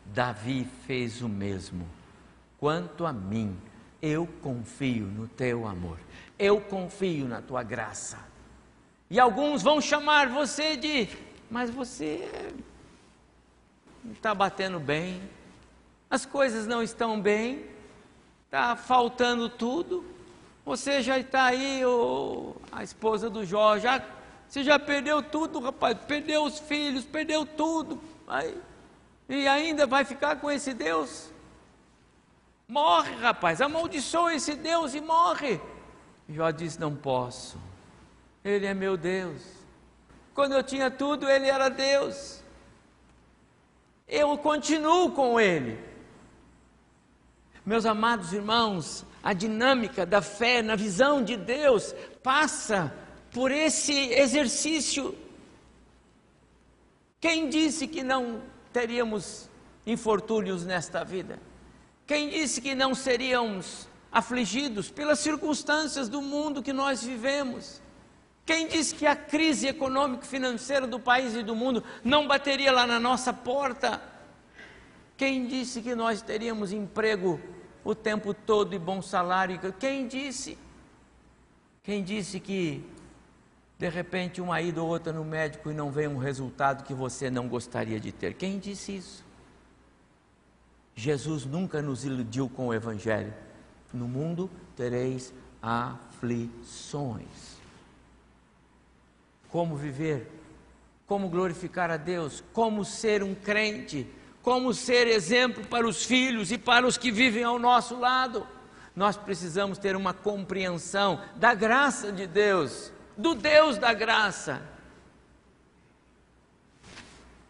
[0.05, 1.87] Davi fez o mesmo.
[2.59, 3.57] Quanto a mim,
[4.01, 5.97] eu confio no teu amor.
[6.37, 8.19] Eu confio na tua graça.
[9.09, 11.07] E alguns vão chamar você de,
[11.49, 12.29] mas você
[14.03, 15.21] não está batendo bem,
[16.09, 17.65] as coisas não estão bem,
[18.45, 20.05] está faltando tudo.
[20.65, 24.03] Você já está aí, oh, a esposa do Jó, já,
[24.47, 28.01] você já perdeu tudo, rapaz, perdeu os filhos, perdeu tudo.
[28.27, 28.57] Aí,
[29.27, 31.31] e ainda vai ficar com esse Deus?
[32.67, 35.59] Morre, rapaz, amaldiçoa esse Deus e morre.
[36.29, 37.57] Jó disse: Não posso,
[38.43, 39.41] Ele é meu Deus.
[40.33, 42.43] Quando eu tinha tudo, Ele era Deus.
[44.07, 45.79] Eu continuo com Ele.
[47.65, 52.93] Meus amados irmãos, a dinâmica da fé na visão de Deus passa
[53.35, 55.13] por esse exercício.
[57.19, 59.49] Quem disse que não teríamos
[59.85, 61.37] infortúnios nesta vida?
[62.07, 67.81] Quem disse que não seríamos afligidos pelas circunstâncias do mundo que nós vivemos?
[68.45, 73.01] Quem disse que a crise econômico-financeira do país e do mundo não bateria lá na
[73.01, 74.01] nossa porta?
[75.17, 77.37] Quem disse que nós teríamos emprego
[77.83, 79.59] o tempo todo e bom salário.
[79.77, 80.57] Quem disse?
[81.83, 82.94] Quem disse que
[83.77, 87.29] de repente uma ida ou outra no médico e não vem um resultado que você
[87.29, 88.33] não gostaria de ter?
[88.33, 89.25] Quem disse isso?
[90.95, 93.33] Jesus nunca nos iludiu com o Evangelho.
[93.93, 97.57] No mundo tereis aflições.
[99.49, 100.31] Como viver?
[101.05, 102.43] Como glorificar a Deus?
[102.53, 104.07] Como ser um crente?
[104.45, 108.45] como ser exemplo para os filhos e para os que vivem ao nosso lado.
[108.95, 114.61] Nós precisamos ter uma compreensão da graça de Deus, do Deus da graça.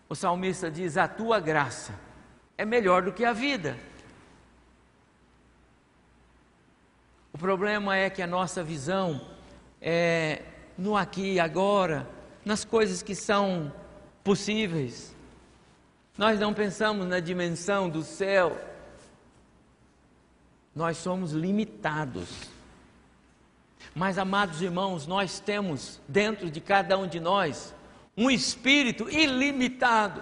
[0.07, 1.93] O salmista diz: A tua graça
[2.57, 3.77] é melhor do que a vida.
[7.33, 9.19] O problema é que a nossa visão
[9.81, 10.41] é
[10.77, 12.07] no aqui e agora,
[12.43, 13.73] nas coisas que são
[14.23, 15.13] possíveis.
[16.17, 18.57] Nós não pensamos na dimensão do céu.
[20.73, 22.54] Nós somos limitados.
[23.93, 27.73] Mas, amados irmãos, nós temos dentro de cada um de nós
[28.17, 30.21] um espírito ilimitado.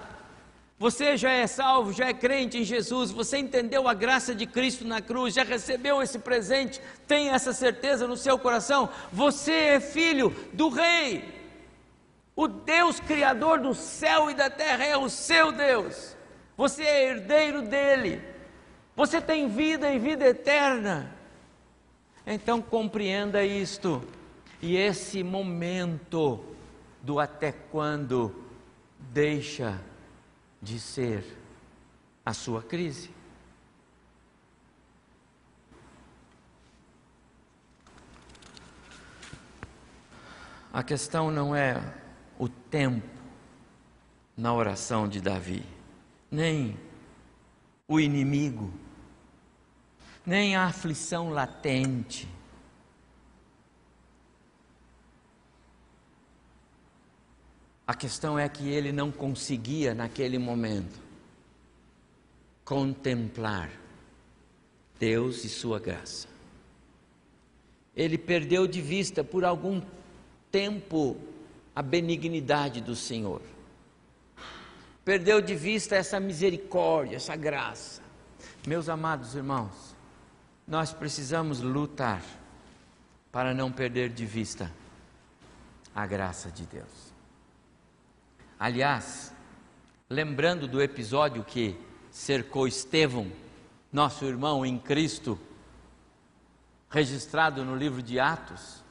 [0.80, 4.86] Você já é salvo, já é crente em Jesus, você entendeu a graça de Cristo
[4.86, 8.90] na cruz, já recebeu esse presente, tem essa certeza no seu coração.
[9.12, 11.24] Você é filho do Rei.
[12.36, 16.18] O Deus Criador do céu e da terra é o seu Deus.
[16.58, 18.22] Você é herdeiro dele.
[18.96, 21.13] Você tem vida e vida eterna.
[22.26, 24.02] Então compreenda isto.
[24.62, 26.44] E esse momento
[27.02, 28.34] do até quando
[28.98, 29.82] deixa
[30.62, 31.26] de ser
[32.26, 33.12] a sua crise.
[40.72, 41.80] A questão não é
[42.40, 43.08] o tempo
[44.36, 45.64] na oração de Davi,
[46.32, 46.80] nem
[47.88, 48.74] o inimigo,
[50.26, 52.28] nem a aflição latente.
[57.86, 61.00] A questão é que ele não conseguia, naquele momento,
[62.64, 63.70] contemplar
[64.98, 66.28] Deus e Sua graça.
[67.96, 69.82] Ele perdeu de vista por algum
[70.50, 71.18] tempo
[71.76, 73.42] a benignidade do Senhor.
[75.04, 78.02] Perdeu de vista essa misericórdia, essa graça.
[78.66, 79.94] Meus amados irmãos,
[80.68, 82.22] nós precisamos lutar
[83.32, 84.72] para não perder de vista
[85.94, 87.14] a graça de Deus.
[88.60, 89.34] Aliás,
[90.10, 91.76] lembrando do episódio que
[92.10, 93.32] cercou Estevão,
[93.92, 95.38] nosso irmão em Cristo,
[96.90, 98.84] registrado no livro de Atos,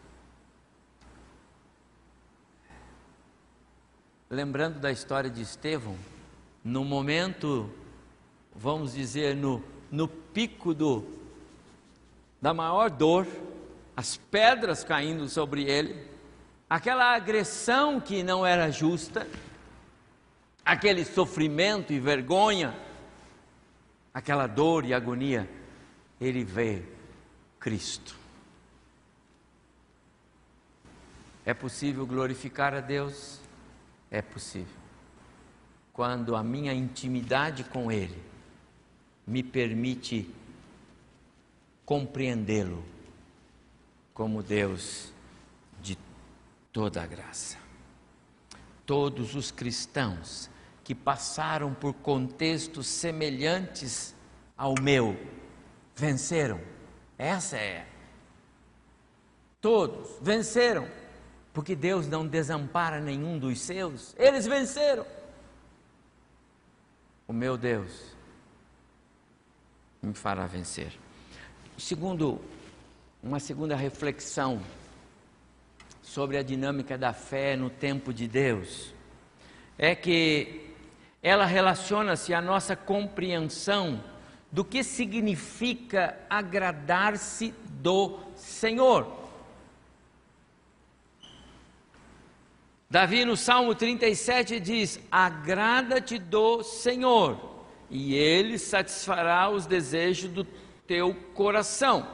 [4.28, 5.96] lembrando da história de Estevão,
[6.64, 7.70] no momento,
[8.54, 11.21] vamos dizer, no, no pico do,
[12.42, 13.24] da maior dor,
[13.96, 16.10] as pedras caindo sobre ele,
[16.68, 19.28] aquela agressão que não era justa,
[20.64, 22.76] aquele sofrimento e vergonha,
[24.12, 25.48] aquela dor e agonia,
[26.20, 26.82] ele vê
[27.60, 28.16] Cristo.
[31.46, 33.40] É possível glorificar a Deus
[34.10, 34.82] é possível.
[35.92, 38.20] Quando a minha intimidade com Ele
[39.26, 40.28] me permite
[41.92, 42.82] compreendê-lo
[44.14, 45.12] como Deus
[45.82, 45.98] de
[46.72, 47.58] toda a graça.
[48.86, 50.48] Todos os cristãos
[50.82, 54.14] que passaram por contextos semelhantes
[54.56, 55.14] ao meu
[55.94, 56.62] venceram.
[57.18, 57.86] Essa é.
[59.60, 60.88] Todos venceram
[61.52, 65.06] porque Deus não desampara nenhum dos seus, eles venceram.
[67.28, 68.16] O meu Deus
[70.00, 71.01] me fará vencer.
[71.78, 72.40] Segundo,
[73.22, 74.60] uma segunda reflexão
[76.02, 78.92] sobre a dinâmica da fé no tempo de Deus
[79.78, 80.70] é que
[81.22, 84.02] ela relaciona-se à nossa compreensão
[84.50, 89.20] do que significa agradar-se do Senhor.
[92.90, 100.44] Davi no Salmo 37 diz: Agrada-te do Senhor, e ele satisfará os desejos do
[100.92, 102.06] teu coração.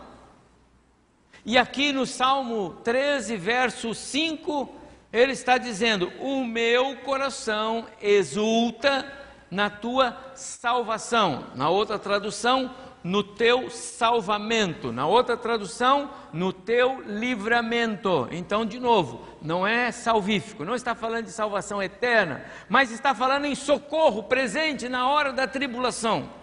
[1.44, 4.72] E aqui no Salmo 13, verso 5,
[5.12, 9.04] ele está dizendo: O meu coração exulta
[9.50, 11.46] na tua salvação.
[11.56, 12.72] Na outra tradução,
[13.02, 14.92] no teu salvamento.
[14.92, 18.28] Na outra tradução, no teu livramento.
[18.30, 23.46] Então, de novo, não é salvífico, não está falando de salvação eterna, mas está falando
[23.46, 26.38] em socorro presente na hora da tribulação.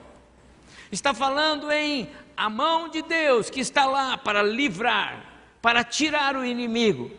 [0.91, 5.23] Está falando em a mão de Deus que está lá para livrar,
[5.61, 7.11] para tirar o inimigo.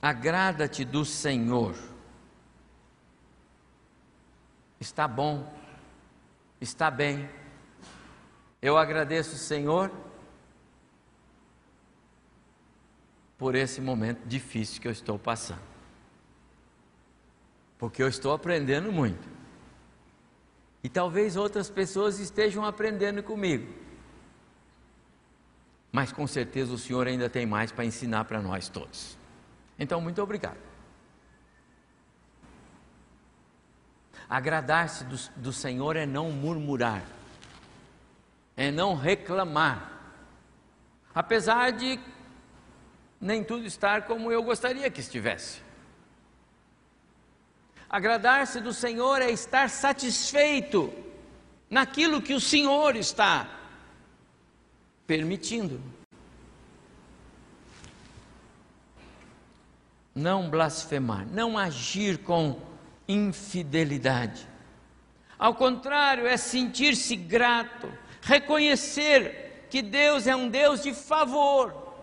[0.00, 1.74] Agrada-te do Senhor
[4.84, 5.50] está bom,
[6.60, 7.28] está bem.
[8.60, 9.90] Eu agradeço, Senhor,
[13.36, 15.62] por esse momento difícil que eu estou passando,
[17.78, 19.33] porque eu estou aprendendo muito.
[20.84, 23.72] E talvez outras pessoas estejam aprendendo comigo.
[25.90, 29.16] Mas com certeza o Senhor ainda tem mais para ensinar para nós todos.
[29.78, 30.58] Então, muito obrigado.
[34.28, 37.02] Agradar-se do, do Senhor é não murmurar,
[38.54, 39.90] é não reclamar.
[41.14, 41.98] Apesar de
[43.20, 45.62] nem tudo estar como eu gostaria que estivesse.
[47.94, 50.92] Agradar-se do Senhor é estar satisfeito
[51.70, 53.48] naquilo que o Senhor está
[55.06, 55.80] permitindo.
[60.12, 62.60] Não blasfemar, não agir com
[63.06, 64.44] infidelidade.
[65.38, 67.88] Ao contrário, é sentir-se grato,
[68.22, 71.94] reconhecer que Deus é um Deus de favor.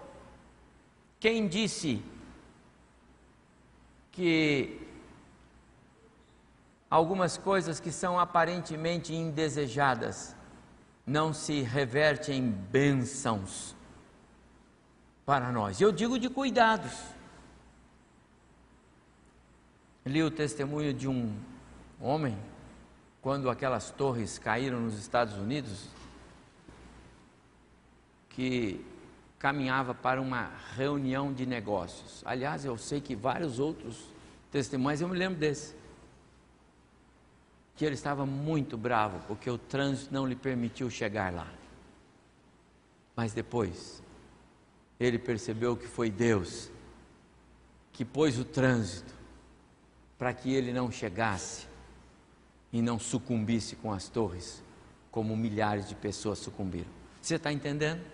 [1.20, 2.02] Quem disse
[4.14, 4.81] que
[6.92, 10.36] algumas coisas que são aparentemente indesejadas
[11.08, 13.74] não se revertem em bênçãos
[15.26, 15.80] para nós.
[15.80, 16.92] Eu digo de cuidados.
[20.06, 21.34] Li o testemunho de um
[22.00, 22.38] homem
[23.22, 25.88] quando aquelas torres caíram nos Estados Unidos,
[28.30, 28.84] que
[29.40, 32.22] caminhava para uma reunião de negócios.
[32.26, 34.10] Aliás, eu sei que vários outros
[34.52, 35.81] testemunhos, eu me lembro desse.
[37.82, 41.52] Que ele estava muito bravo porque o trânsito não lhe permitiu chegar lá.
[43.16, 44.04] Mas depois,
[45.00, 46.70] ele percebeu que foi Deus
[47.92, 49.12] que pôs o trânsito
[50.16, 51.66] para que ele não chegasse
[52.72, 54.62] e não sucumbisse com as torres,
[55.10, 56.92] como milhares de pessoas sucumbiram.
[57.20, 58.06] Você está entendendo?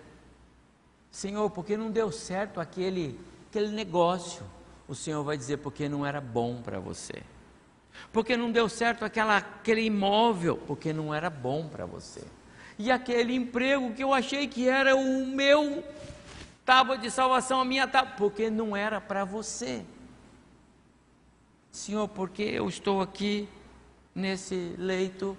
[1.10, 4.42] Senhor, porque não deu certo aquele, aquele negócio?
[4.88, 7.22] O Senhor vai dizer porque não era bom para você.
[8.12, 12.24] Porque não deu certo aquela, aquele imóvel, porque não era bom para você.
[12.78, 15.82] E aquele emprego que eu achei que era o meu
[16.64, 19.84] tábua de salvação, a minha tábua, porque não era para você.
[21.70, 23.48] Senhor, porque eu estou aqui
[24.14, 25.36] nesse leito,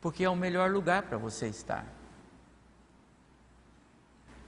[0.00, 1.86] porque é o melhor lugar para você estar.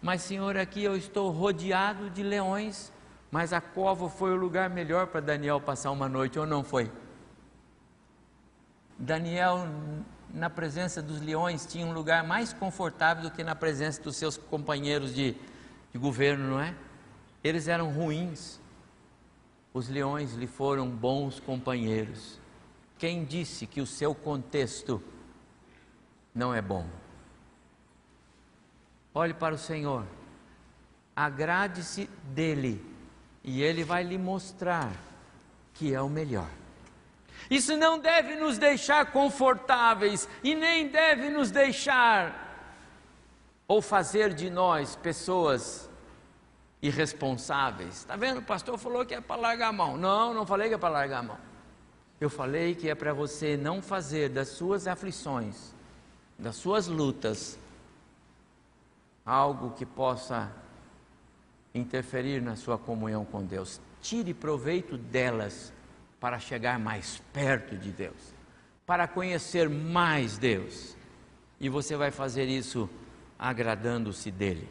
[0.03, 2.93] Mas, Senhor, aqui eu estou rodeado de leões,
[3.31, 6.91] mas a cova foi o lugar melhor para Daniel passar uma noite, ou não foi?
[9.01, 9.66] Daniel,
[10.28, 14.36] na presença dos leões, tinha um lugar mais confortável do que na presença dos seus
[14.36, 15.34] companheiros de,
[15.90, 16.74] de governo, não é?
[17.42, 18.61] Eles eram ruins,
[19.72, 22.38] os leões lhe foram bons companheiros.
[22.98, 25.03] Quem disse que o seu contexto
[26.34, 26.86] não é bom?
[29.14, 30.05] Olhe para o Senhor,
[31.16, 32.84] agrade-se dele,
[33.42, 34.92] e ele vai lhe mostrar
[35.72, 36.59] que é o melhor.
[37.49, 42.49] Isso não deve nos deixar confortáveis e nem deve nos deixar
[43.66, 45.88] ou fazer de nós pessoas
[46.82, 47.99] irresponsáveis.
[47.99, 48.38] Está vendo?
[48.38, 49.97] O pastor falou que é para largar a mão.
[49.97, 51.38] Não, não falei que é para largar a mão.
[52.20, 55.72] Eu falei que é para você não fazer das suas aflições,
[56.38, 57.59] das suas lutas,
[59.24, 60.51] algo que possa
[61.74, 63.80] interferir na sua comunhão com Deus.
[64.03, 65.72] Tire proveito delas
[66.20, 68.34] para chegar mais perto de Deus,
[68.86, 70.94] para conhecer mais Deus.
[71.58, 72.88] E você vai fazer isso
[73.38, 74.68] agradando-se dele.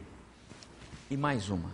[1.10, 1.72] E mais uma.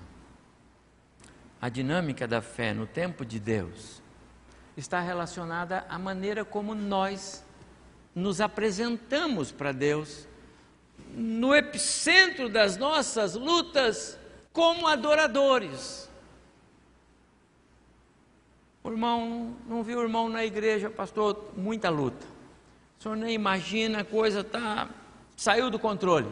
[1.62, 4.02] A dinâmica da fé no tempo de Deus
[4.78, 7.44] está relacionada à maneira como nós
[8.14, 10.26] nos apresentamos para Deus,
[11.14, 14.18] no epicentro das nossas lutas,
[14.54, 16.10] como adoradores.
[18.86, 22.24] O irmão, não viu o irmão na igreja, pastor, muita luta.
[23.00, 24.88] O senhor nem imagina, a coisa tá,
[25.36, 26.30] saiu do controle.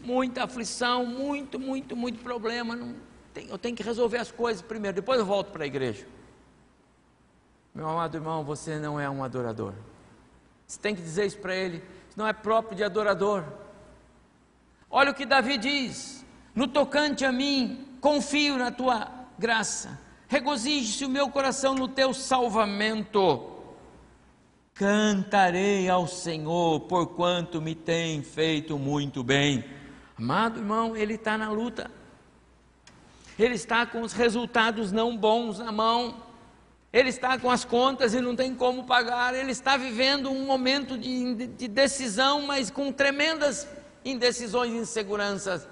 [0.00, 2.74] Muita aflição, muito, muito, muito problema.
[2.74, 2.94] Não,
[3.34, 6.06] tem, eu tenho que resolver as coisas primeiro, depois eu volto para a igreja.
[7.74, 9.74] Meu amado irmão, você não é um adorador.
[10.66, 11.84] Você tem que dizer isso para ele.
[12.16, 13.44] Não é próprio de adorador.
[14.90, 20.08] Olha o que Davi diz: No tocante a mim, confio na tua graça.
[20.30, 23.50] Regozije-se o meu coração no teu salvamento.
[24.72, 29.62] Cantarei ao Senhor, porquanto me tem feito muito bem.
[30.16, 31.90] Amado irmão, ele está na luta.
[33.38, 36.30] Ele está com os resultados não bons na mão
[36.92, 40.98] ele está com as contas e não tem como pagar, ele está vivendo um momento
[40.98, 43.68] de, de decisão, mas com tremendas
[44.04, 45.68] indecisões e inseguranças.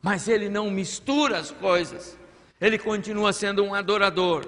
[0.00, 2.16] Mas ele não mistura as coisas,
[2.64, 4.46] ele continua sendo um adorador.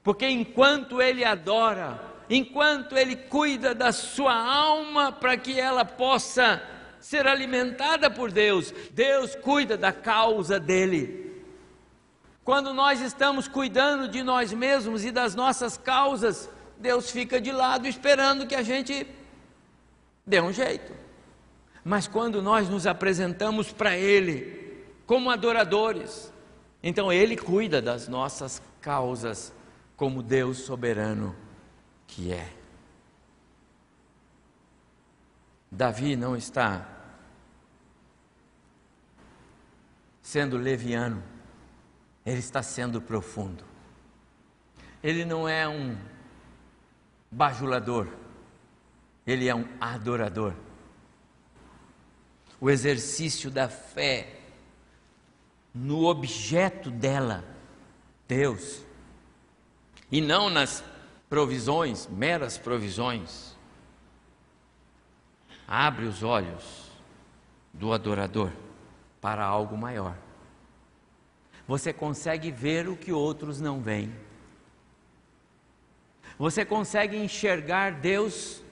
[0.00, 2.00] Porque enquanto ele adora,
[2.30, 6.62] enquanto ele cuida da sua alma para que ela possa
[7.00, 11.42] ser alimentada por Deus, Deus cuida da causa dele.
[12.44, 16.48] Quando nós estamos cuidando de nós mesmos e das nossas causas,
[16.78, 19.04] Deus fica de lado esperando que a gente
[20.24, 20.92] dê um jeito.
[21.84, 26.32] Mas quando nós nos apresentamos para Ele como adoradores,
[26.88, 29.52] então Ele cuida das nossas causas
[29.96, 31.34] como Deus soberano
[32.06, 32.52] que é.
[35.70, 36.88] Davi não está
[40.22, 41.22] sendo leviano
[42.28, 43.64] ele está sendo profundo.
[45.02, 45.96] Ele não é um
[47.30, 48.08] bajulador,
[49.26, 50.54] ele é um adorador.
[52.60, 54.37] O exercício da fé
[55.74, 57.44] no objeto dela,
[58.26, 58.82] Deus,
[60.10, 60.82] e não nas
[61.28, 63.56] provisões, meras provisões.
[65.66, 66.90] Abre os olhos
[67.72, 68.50] do adorador
[69.20, 70.16] para algo maior.
[71.66, 74.14] Você consegue ver o que outros não veem.
[76.38, 78.62] Você consegue enxergar Deus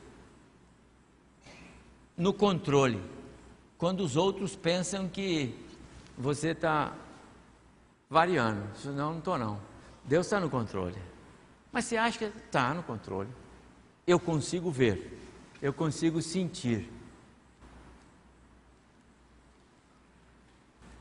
[2.16, 3.02] no controle,
[3.76, 5.65] quando os outros pensam que
[6.16, 6.92] você está
[8.08, 8.68] variando.
[8.86, 9.60] Não, não estou não.
[10.04, 11.00] Deus está no controle.
[11.72, 13.28] Mas você acha que está no controle.
[14.06, 15.20] Eu consigo ver,
[15.60, 16.90] eu consigo sentir.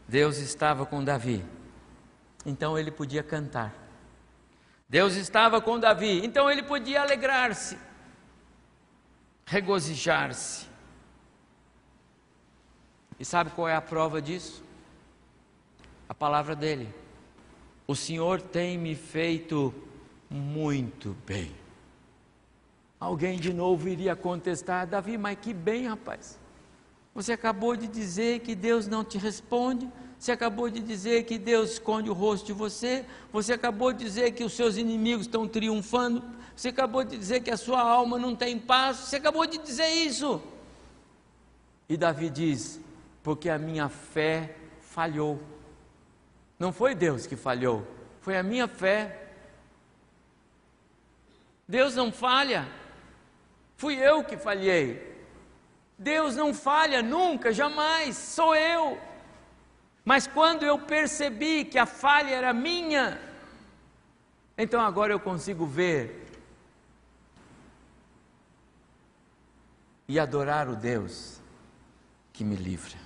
[0.07, 1.45] Deus estava com Davi,
[2.45, 3.73] então ele podia cantar.
[4.89, 7.77] Deus estava com Davi, então ele podia alegrar-se,
[9.45, 10.67] regozijar-se.
[13.19, 14.64] E sabe qual é a prova disso?
[16.07, 16.93] A palavra dele.
[17.87, 19.73] O Senhor tem me feito
[20.29, 21.51] muito bem.
[22.99, 26.39] Alguém de novo iria contestar, Davi, mas que bem, rapaz.
[27.13, 31.73] Você acabou de dizer que Deus não te responde, você acabou de dizer que Deus
[31.73, 36.23] esconde o rosto de você, você acabou de dizer que os seus inimigos estão triunfando,
[36.55, 39.87] você acabou de dizer que a sua alma não tem paz, você acabou de dizer
[39.87, 40.41] isso.
[41.87, 42.79] E Davi diz:
[43.21, 45.39] porque a minha fé falhou.
[46.57, 47.85] Não foi Deus que falhou,
[48.21, 49.23] foi a minha fé.
[51.67, 52.67] Deus não falha,
[53.75, 55.13] fui eu que falhei.
[55.97, 58.99] Deus não falha nunca, jamais, sou eu.
[60.03, 63.19] Mas quando eu percebi que a falha era minha,
[64.57, 66.25] então agora eu consigo ver
[70.07, 71.41] e adorar o Deus
[72.31, 73.04] que me livra.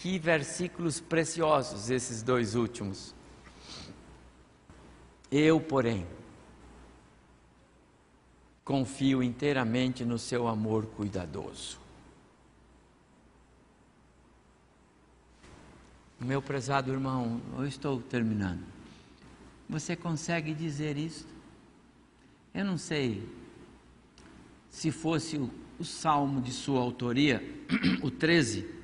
[0.00, 3.14] Que versículos preciosos esses dois últimos.
[5.30, 6.06] Eu, porém,
[8.64, 11.78] confio inteiramente no seu amor cuidadoso.
[16.18, 18.64] Meu prezado irmão, eu estou terminando.
[19.68, 21.26] Você consegue dizer isso?
[22.54, 23.28] Eu não sei
[24.70, 27.42] se fosse o, o salmo de sua autoria,
[28.02, 28.79] o 13.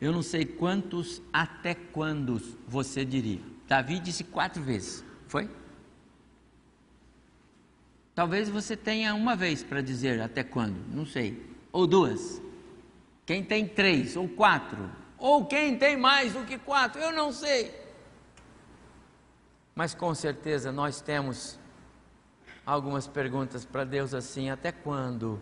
[0.00, 3.40] Eu não sei quantos até quando você diria.
[3.68, 5.48] Davi disse quatro vezes, foi?
[8.14, 11.50] Talvez você tenha uma vez para dizer até quando, não sei.
[11.70, 12.40] Ou duas.
[13.26, 17.72] Quem tem três ou quatro, ou quem tem mais do que quatro, eu não sei.
[19.74, 21.58] Mas com certeza nós temos
[22.66, 25.40] algumas perguntas para Deus assim: até quando,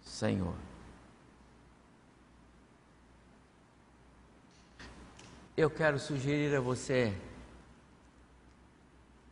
[0.00, 0.67] Senhor?
[5.58, 7.12] Eu quero sugerir a você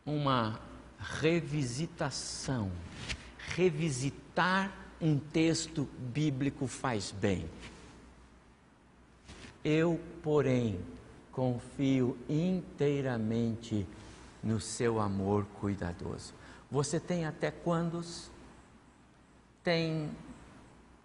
[0.05, 0.59] uma
[0.99, 2.69] revisitação.
[3.55, 7.49] Revisitar um texto bíblico faz bem.
[9.63, 10.81] Eu, porém,
[11.31, 13.87] confio inteiramente
[14.43, 16.33] no seu amor cuidadoso.
[16.69, 18.29] Você tem até quantos?
[19.63, 20.11] Tem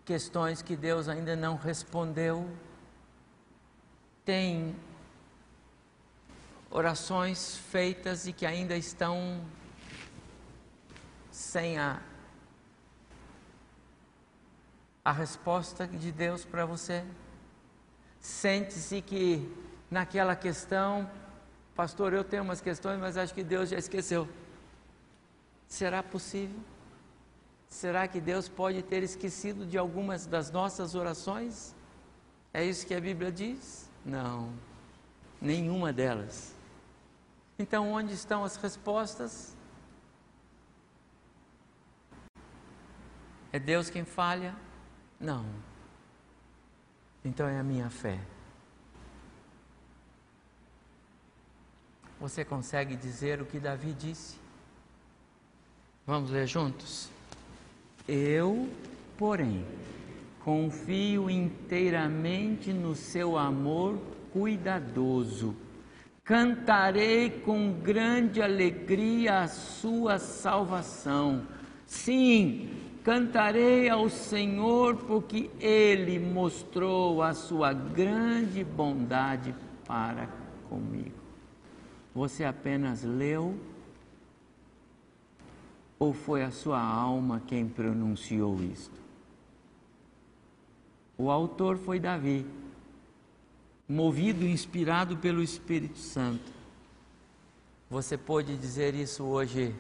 [0.05, 2.51] questões que Deus ainda não respondeu?
[4.25, 4.75] Tem
[6.73, 9.41] orações feitas e que ainda estão
[11.31, 12.03] sem a,
[15.05, 17.05] a resposta de Deus para você?
[18.23, 19.53] sente-se que
[19.91, 21.11] naquela questão,
[21.75, 24.29] pastor, eu tenho umas questões, mas acho que Deus já esqueceu.
[25.67, 26.59] Será possível?
[27.69, 31.75] Será que Deus pode ter esquecido de algumas das nossas orações?
[32.55, 33.91] É isso que a Bíblia diz?
[34.05, 34.53] Não,
[35.41, 36.55] nenhuma delas.
[37.63, 39.57] Então, onde estão as respostas?
[43.53, 44.53] É Deus quem falha?
[45.21, 45.47] Não.
[47.25, 48.19] Então é a minha fé.
[52.19, 54.41] Você consegue dizer o que Davi disse?
[56.05, 57.11] Vamos ler juntos?
[58.09, 58.69] Eu,
[59.17, 59.65] porém,
[60.41, 64.01] confio inteiramente no seu amor
[64.33, 65.55] cuidadoso.
[66.25, 71.47] Cantarei com grande alegria a sua salvação.
[71.87, 72.71] Sim,
[73.03, 79.55] Cantarei ao Senhor porque Ele mostrou a sua grande bondade
[79.85, 80.29] para
[80.69, 81.21] comigo.
[82.15, 83.59] Você apenas leu?
[85.99, 89.01] Ou foi a sua alma quem pronunciou isto?
[91.19, 92.47] O autor foi Davi,
[93.89, 96.53] movido e inspirado pelo Espírito Santo.
[97.91, 99.75] Você pode dizer isso hoje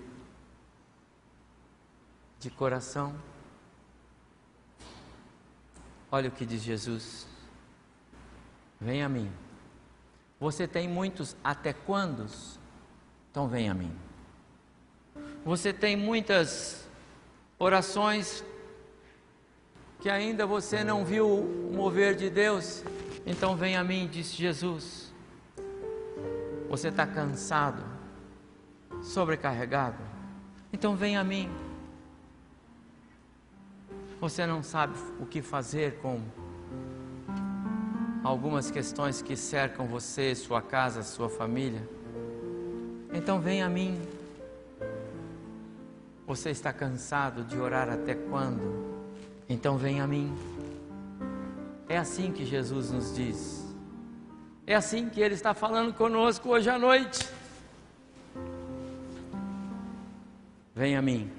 [2.39, 3.15] de coração?
[6.11, 7.27] Olha o que diz Jesus.
[8.81, 9.33] Vem a mim.
[10.39, 12.59] Você tem muitos até quandos?
[13.31, 13.97] Então vem a mim.
[15.45, 16.87] Você tem muitas
[17.59, 18.45] orações
[20.01, 22.83] que ainda você não viu o mover de Deus?
[23.25, 25.12] Então vem a mim, disse Jesus.
[26.68, 27.85] Você está cansado,
[29.03, 30.03] sobrecarregado?
[30.73, 31.51] Então vem a mim.
[34.20, 36.20] Você não sabe o que fazer com
[38.25, 41.89] algumas questões que cercam você, sua casa, sua família?
[43.12, 44.01] Então vem a mim.
[46.27, 49.03] Você está cansado de orar até quando?
[49.49, 50.35] Então vem a mim.
[51.93, 53.66] É assim que Jesus nos diz.
[54.66, 57.28] É assim que Ele está falando conosco hoje à noite.
[60.74, 61.30] Vem a mim.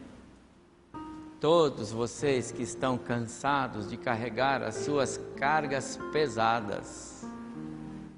[1.39, 7.25] Todos vocês que estão cansados de carregar as suas cargas pesadas,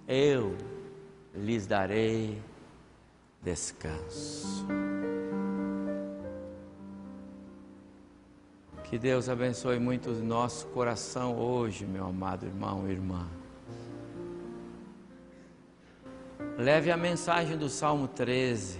[0.05, 0.57] eu
[1.33, 2.43] lhes darei
[3.41, 4.67] descanso.
[8.87, 13.27] Que Deus abençoe muito o nosso coração hoje, meu amado irmão e irmã.
[16.55, 18.79] Leve a mensagem do Salmo 13.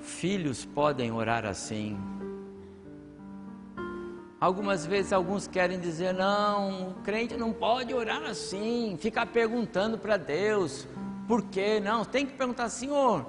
[0.00, 1.96] Filhos podem orar assim.
[4.40, 10.16] Algumas vezes alguns querem dizer: não, o crente não pode orar assim, ficar perguntando para
[10.16, 10.88] Deus,
[11.26, 11.80] por quê?
[11.80, 13.24] Não, tem que perguntar, Senhor,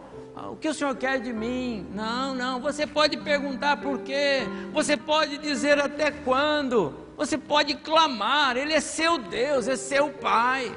[0.52, 1.88] o que o Senhor quer de mim?
[1.94, 4.42] Não, não, você pode perguntar por quê,
[4.72, 10.76] você pode dizer até quando, você pode clamar, Ele é seu Deus, é seu Pai.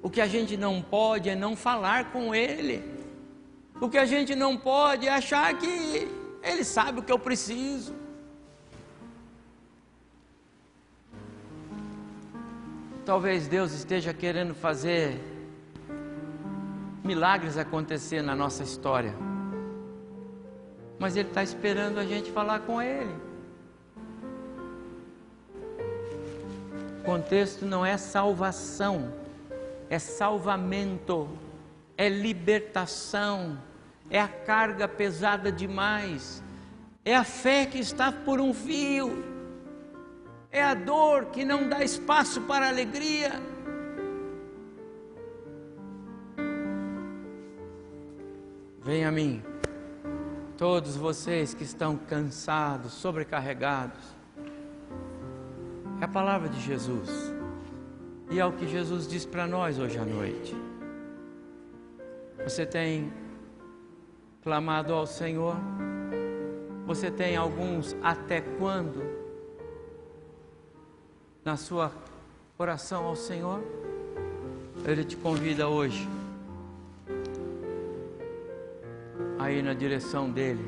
[0.00, 2.82] O que a gente não pode é não falar com Ele.
[3.80, 6.08] O que a gente não pode é achar que
[6.42, 7.97] Ele sabe o que eu preciso.
[13.08, 15.18] Talvez Deus esteja querendo fazer
[17.02, 19.14] milagres acontecer na nossa história,
[20.98, 23.16] mas Ele está esperando a gente falar com Ele.
[27.00, 29.10] O contexto não é salvação
[29.88, 31.30] é salvamento,
[31.96, 33.58] é libertação,
[34.10, 36.42] é a carga pesada demais,
[37.06, 39.37] é a fé que está por um fio,
[40.50, 43.32] é a dor que não dá espaço para a alegria.
[48.80, 49.42] Venha a mim,
[50.56, 54.16] todos vocês que estão cansados, sobrecarregados.
[56.00, 57.10] É a palavra de Jesus.
[58.30, 60.56] E é o que Jesus diz para nós hoje à noite.
[62.44, 63.12] Você tem
[64.42, 65.56] clamado ao Senhor?
[66.86, 69.17] Você tem alguns até quando
[71.48, 71.90] na sua
[72.58, 73.64] oração ao Senhor?
[74.84, 76.06] Ele te convida hoje
[79.38, 80.62] a ir na direção dele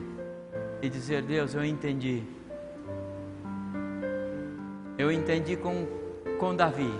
[0.80, 2.22] e dizer: Deus, eu entendi.
[4.96, 5.86] Eu entendi com,
[6.38, 6.90] com Davi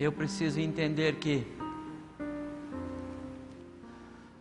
[0.00, 1.46] eu preciso entender que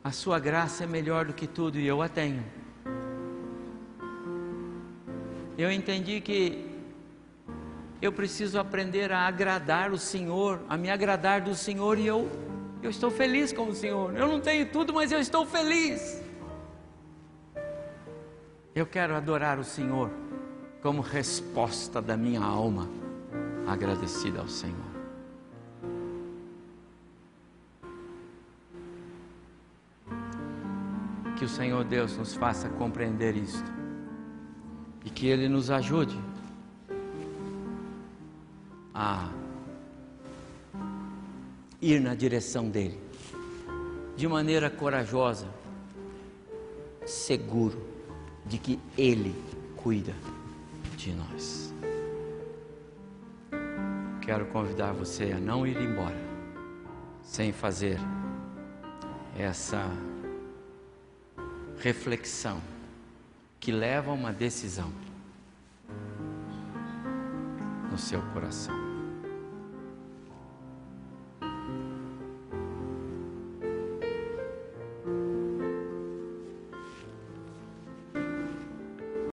[0.03, 2.43] a sua graça é melhor do que tudo e eu a tenho.
[5.55, 6.66] Eu entendi que
[8.01, 12.29] eu preciso aprender a agradar o Senhor, a me agradar do Senhor e eu
[12.81, 14.15] eu estou feliz com o Senhor.
[14.15, 16.21] Eu não tenho tudo, mas eu estou feliz.
[18.75, 20.11] Eu quero adorar o Senhor
[20.81, 22.87] como resposta da minha alma
[23.67, 24.77] agradecida ao Senhor.
[31.35, 33.71] Que o Senhor Deus nos faça compreender isto
[35.03, 36.17] e que Ele nos ajude
[38.99, 39.29] a
[41.79, 42.99] ir na direção dEle
[44.15, 45.47] de maneira corajosa,
[47.05, 47.79] seguro
[48.43, 49.35] de que Ele
[49.75, 50.15] cuida
[50.97, 51.71] de nós.
[54.21, 56.17] Quero convidar você a não ir embora
[57.21, 57.99] sem fazer
[59.37, 59.91] essa
[61.77, 62.59] reflexão
[63.59, 64.91] que leva a uma decisão
[67.91, 68.86] no seu coração.